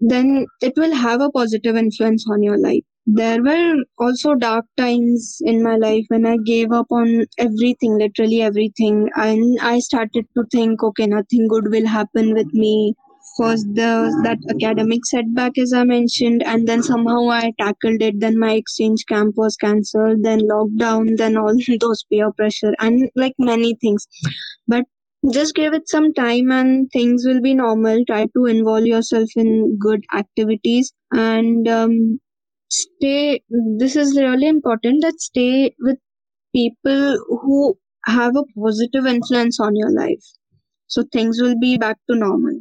then 0.00 0.46
it 0.60 0.74
will 0.76 0.94
have 0.94 1.20
a 1.20 1.30
positive 1.30 1.76
influence 1.76 2.26
on 2.30 2.42
your 2.42 2.58
life. 2.58 2.82
There 3.06 3.42
were 3.42 3.76
also 3.98 4.34
dark 4.34 4.64
times 4.76 5.38
in 5.44 5.62
my 5.62 5.76
life 5.76 6.04
when 6.08 6.24
I 6.24 6.36
gave 6.44 6.70
up 6.70 6.86
on 6.90 7.26
everything, 7.38 7.98
literally 7.98 8.42
everything. 8.42 9.10
And 9.16 9.58
I 9.60 9.80
started 9.80 10.26
to 10.36 10.44
think, 10.52 10.82
okay, 10.82 11.06
nothing 11.06 11.48
good 11.48 11.70
will 11.70 11.86
happen 11.86 12.32
with 12.34 12.52
me. 12.52 12.94
First, 13.38 13.66
the 13.74 14.12
that 14.24 14.38
academic 14.50 15.06
setback, 15.06 15.56
as 15.56 15.72
I 15.72 15.84
mentioned, 15.84 16.42
and 16.44 16.68
then 16.68 16.82
somehow 16.82 17.28
I 17.30 17.52
tackled 17.58 18.02
it. 18.02 18.20
Then 18.20 18.38
my 18.38 18.52
exchange 18.52 19.04
camp 19.08 19.34
was 19.36 19.56
cancelled, 19.56 20.22
then 20.22 20.40
lockdown, 20.40 21.16
then 21.16 21.36
all 21.36 21.54
those 21.80 22.04
peer 22.10 22.30
pressure, 22.32 22.74
and 22.78 23.10
like 23.16 23.34
many 23.38 23.74
things. 23.80 24.06
But 24.68 24.84
just 25.30 25.54
give 25.54 25.72
it 25.72 25.88
some 25.88 26.12
time 26.12 26.50
and 26.50 26.90
things 26.92 27.24
will 27.24 27.40
be 27.40 27.54
normal. 27.54 28.04
Try 28.06 28.26
to 28.36 28.46
involve 28.46 28.86
yourself 28.86 29.28
in 29.36 29.78
good 29.78 30.04
activities 30.14 30.92
and 31.12 31.68
um, 31.68 32.20
stay. 32.70 33.42
This 33.78 33.96
is 33.96 34.16
really 34.16 34.48
important 34.48 35.02
that 35.02 35.20
stay 35.20 35.74
with 35.78 35.98
people 36.54 37.18
who 37.28 37.78
have 38.06 38.34
a 38.36 38.44
positive 38.58 39.06
influence 39.06 39.60
on 39.60 39.76
your 39.76 39.92
life. 39.92 40.24
So 40.88 41.04
things 41.12 41.40
will 41.40 41.58
be 41.58 41.78
back 41.78 41.98
to 42.10 42.16
normal. 42.16 42.60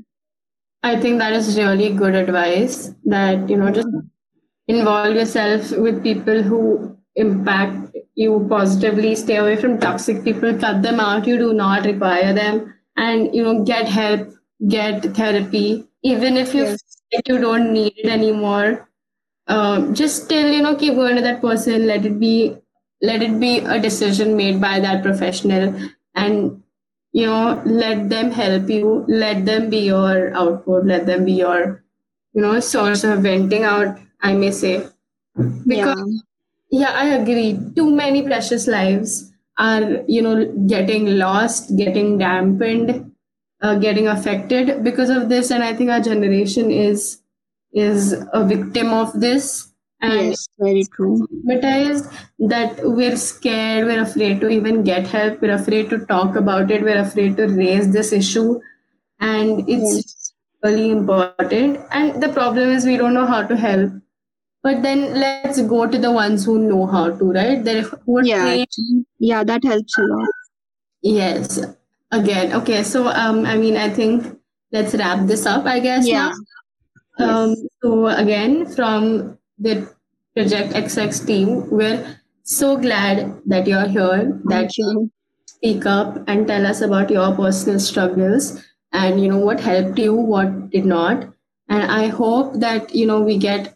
I 0.84 1.00
think 1.00 1.20
that 1.20 1.34
is 1.34 1.58
really 1.58 1.94
good 1.94 2.16
advice 2.16 2.92
that, 3.06 3.50
you 3.50 3.58
know, 3.58 3.72
just 3.72 3.88
involve 4.68 5.16
yourself 5.16 5.72
with 5.72 6.04
people 6.04 6.42
who 6.42 6.98
impact 7.16 7.91
you 8.16 8.46
positively 8.50 9.16
stay 9.16 9.38
away 9.38 9.56
from 9.56 9.80
toxic 9.80 10.24
people 10.24 10.58
cut 10.58 10.82
them 10.82 11.00
out. 11.00 11.28
You 11.28 11.38
do 11.38 11.54
not 11.54 11.86
require 11.86 12.34
them. 12.34 12.74
And 12.98 13.34
you 13.36 13.44
know 13.44 13.64
get 13.64 13.88
help 13.88 14.30
get 14.68 15.04
therapy. 15.16 15.86
Even 16.04 16.38
if 16.38 16.54
you 16.54 16.66
Yes. 16.66 16.78
feel 16.78 16.80
like 17.14 17.28
you 17.28 17.38
don't 17.40 17.74
need 17.74 17.94
it 17.98 18.08
anymore 18.10 18.88
um, 19.48 19.94
just 19.94 20.24
still 20.26 20.52
you 20.52 20.62
know 20.62 20.76
keep 20.76 20.96
going 20.96 21.16
to 21.16 21.22
that 21.22 21.42
person. 21.42 21.88
Let 21.88 22.06
it 22.06 22.20
be 22.20 22.58
let 23.02 23.22
it 23.22 23.40
be 23.40 23.60
a 23.60 23.80
decision 23.80 24.36
made 24.38 24.62
by 24.62 24.80
that 24.80 25.04
professional. 25.04 25.76
And 26.16 26.64
you 27.14 27.26
know 27.26 27.62
let 27.66 28.10
them 28.10 28.32
help 28.32 28.70
you. 28.70 29.06
Let 29.08 29.46
them 29.46 29.70
be 29.70 29.80
your 29.80 30.34
output. 30.36 30.86
Let 30.86 31.06
them 31.06 31.26
be 31.26 31.34
your 31.34 31.84
you 32.34 32.42
know 32.42 32.60
source 32.60 33.04
of 33.04 33.20
venting 33.22 33.64
out 33.64 33.98
i 34.22 34.34
may 34.34 34.52
say. 34.52 34.88
Because 35.68 35.96
Yeah. 35.96 36.06
Yeah 36.72 36.92
i 37.04 37.06
agree 37.16 37.58
too 37.76 37.90
many 37.96 38.22
precious 38.24 38.68
lives 38.68 39.32
are 39.58 40.04
you 40.08 40.22
know 40.22 40.36
getting 40.74 41.06
lost 41.18 41.76
getting 41.78 42.18
dampened 42.18 43.12
uh, 43.62 43.76
getting 43.76 44.08
affected 44.08 44.84
because 44.84 45.10
of 45.10 45.30
this 45.30 45.52
and 45.52 45.64
i 45.64 45.74
think 45.76 45.90
our 45.90 46.00
generation 46.02 46.72
is 46.72 47.20
is 47.74 48.14
a 48.34 48.46
victim 48.46 48.94
of 48.94 49.20
this 49.20 49.68
and 50.02 50.30
Yes. 50.30 50.48
Very 50.58 50.84
true. 50.96 51.28
stigmatized 51.28 52.08
that 52.40 52.80
we're 52.84 53.16
scared, 53.16 53.86
we're 53.86 54.02
afraid 54.02 54.42
to 54.42 54.50
even 54.50 54.84
get 54.84 55.06
help, 55.06 55.40
we're 55.44 55.54
afraid 55.54 55.92
to 55.92 56.00
talk 56.08 56.36
about 56.36 56.72
it, 56.72 56.82
we're 56.82 56.98
afraid 57.02 57.38
to 57.38 57.46
raise 57.48 57.92
this 57.94 58.12
issue. 58.12 58.60
And 59.20 59.60
it's 59.70 59.94
Yes. 59.98 60.34
really 60.64 60.90
important. 60.90 61.80
And 61.92 62.22
the 62.24 62.30
problem 62.30 62.70
is 62.72 62.86
we 62.86 62.98
don't 62.98 63.14
know 63.14 63.28
how 63.28 63.44
to 63.44 63.56
help. 63.56 63.92
But 64.64 64.84
then 64.84 65.16
let's 65.20 65.62
go 65.62 65.88
to 65.88 65.98
the 65.98 66.12
ones 66.12 66.46
who 66.46 66.60
know 66.60 66.86
how 66.86 67.10
to, 67.10 67.32
right? 67.32 67.66
Who 68.06 68.18
are 68.20 68.24
Yeah. 68.24 68.44
trained. 68.44 69.06
Yeah, 69.20 69.44
that 69.44 69.64
helps 69.64 69.98
a 69.98 70.04
lot. 70.04 70.30
Yes. 71.02 71.60
Again. 72.12 72.54
Okay. 72.54 72.84
So 72.84 73.08
um 73.08 73.46
I 73.46 73.58
mean 73.58 73.78
I 73.78 73.90
think 73.90 74.28
let's 74.72 74.94
wrap 74.96 75.26
this 75.28 75.46
up, 75.46 75.66
I 75.66 75.80
guess 75.80 76.08
Yeah. 76.08 76.32
now. 77.20 77.26
Um 77.30 77.50
Yes. 77.50 77.64
so 77.84 78.08
again 78.08 78.66
from 78.76 79.38
the 79.60 79.88
Project 80.36 80.74
XX 80.74 81.20
team, 81.26 81.70
we're 81.70 82.18
so 82.44 82.78
glad 82.78 83.42
that 83.46 83.68
you're 83.68 83.88
here, 83.88 84.40
that 84.46 84.78
you. 84.78 85.10
speak 85.52 85.86
up 85.86 86.16
and 86.28 86.48
tell 86.48 86.66
us 86.68 86.80
about 86.82 87.10
your 87.12 87.26
personal 87.36 87.80
struggles 87.80 88.46
and 88.94 89.20
you 89.24 89.28
know 89.32 89.38
what 89.48 89.60
helped 89.66 90.00
you 90.04 90.14
what 90.32 90.54
did 90.72 90.86
not 90.92 91.26
and 91.76 91.92
i 91.98 92.08
hope 92.20 92.56
that 92.64 92.96
you 93.02 93.06
know 93.10 93.18
we 93.28 93.36
get 93.44 93.68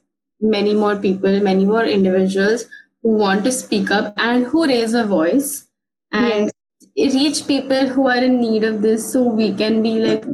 many 0.42 0.74
more 0.74 0.96
people 0.96 1.40
many 1.42 1.66
more 1.66 1.86
individuals 1.86 2.66
who 3.02 3.14
want 3.18 3.44
to 3.44 3.52
speak 3.52 3.92
up 3.92 4.14
and 4.18 4.46
who 4.46 4.66
raise 4.68 4.94
a 4.94 5.04
voice 5.06 5.68
and 6.12 6.52
reach 6.98 7.46
people 7.48 7.88
who 7.88 8.08
are 8.08 8.24
in 8.24 8.40
need 8.40 8.64
of 8.64 8.82
this 8.82 9.12
so 9.14 9.24
we 9.24 9.54
can 9.54 9.82
be 9.84 10.00
like 10.00 10.26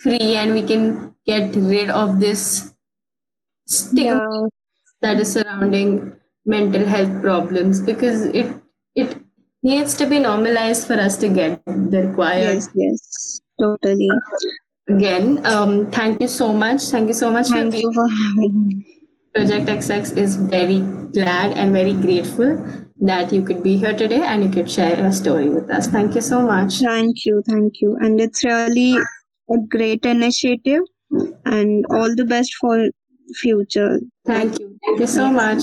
free 0.00 0.36
and 0.36 0.52
we 0.54 0.62
can 0.62 1.14
get 1.26 1.54
rid 1.56 1.90
of 1.90 2.20
this 2.20 2.72
stigma 3.66 4.02
Yeah. 4.04 4.46
that 5.02 5.20
is 5.20 5.32
surrounding 5.32 6.12
mental 6.44 6.84
health 6.86 7.20
problems 7.22 7.80
because 7.80 8.22
it 8.26 8.52
it 8.94 9.16
needs 9.62 9.94
to 9.94 10.06
be 10.06 10.18
normalized 10.18 10.86
for 10.86 10.94
us 10.94 11.16
to 11.18 11.28
get 11.28 11.64
the 11.66 12.04
required 12.08 12.54
Yes. 12.54 12.68
Yes. 12.74 13.40
Totally. 13.60 14.08
again 14.88 15.44
um 15.46 15.90
thank 15.90 16.20
you 16.20 16.28
so 16.28 16.52
much 16.52 16.82
thank 16.94 17.08
you 17.08 17.14
so 17.14 17.30
much 17.30 17.48
for 17.48 17.54
Thank 17.54 17.72
being 17.72 17.82
you 17.88 17.92
for 17.92 18.08
having 18.08 18.66
me. 18.68 18.95
Project 19.36 19.66
xx 19.68 20.16
is 20.16 20.36
very 20.36 20.80
glad 21.16 21.52
and 21.56 21.72
very 21.72 21.92
grateful 21.92 22.52
that 23.08 23.32
you 23.32 23.42
could 23.42 23.62
be 23.62 23.76
here 23.76 23.92
today 24.02 24.20
and 24.22 24.42
you 24.44 24.48
could 24.50 24.70
share 24.70 24.98
your 24.98 25.12
story 25.12 25.48
with 25.50 25.70
us 25.70 25.88
thank 25.96 26.14
you 26.14 26.20
so 26.20 26.40
much 26.40 26.78
Thank 26.80 27.24
you. 27.26 27.42
Thank 27.48 27.80
you. 27.82 27.96
And 28.00 28.20
it's 28.20 28.44
really 28.44 28.96
a 28.96 29.58
great 29.68 30.06
initiative 30.06 30.80
and 31.44 31.84
all 31.90 32.14
the 32.14 32.24
best 32.24 32.54
for 32.60 32.88
future. 33.42 34.00
thank 34.26 34.58
you 34.58 34.78
thank 34.86 35.00
you 35.00 35.06
so 35.06 35.30
much 35.30 35.62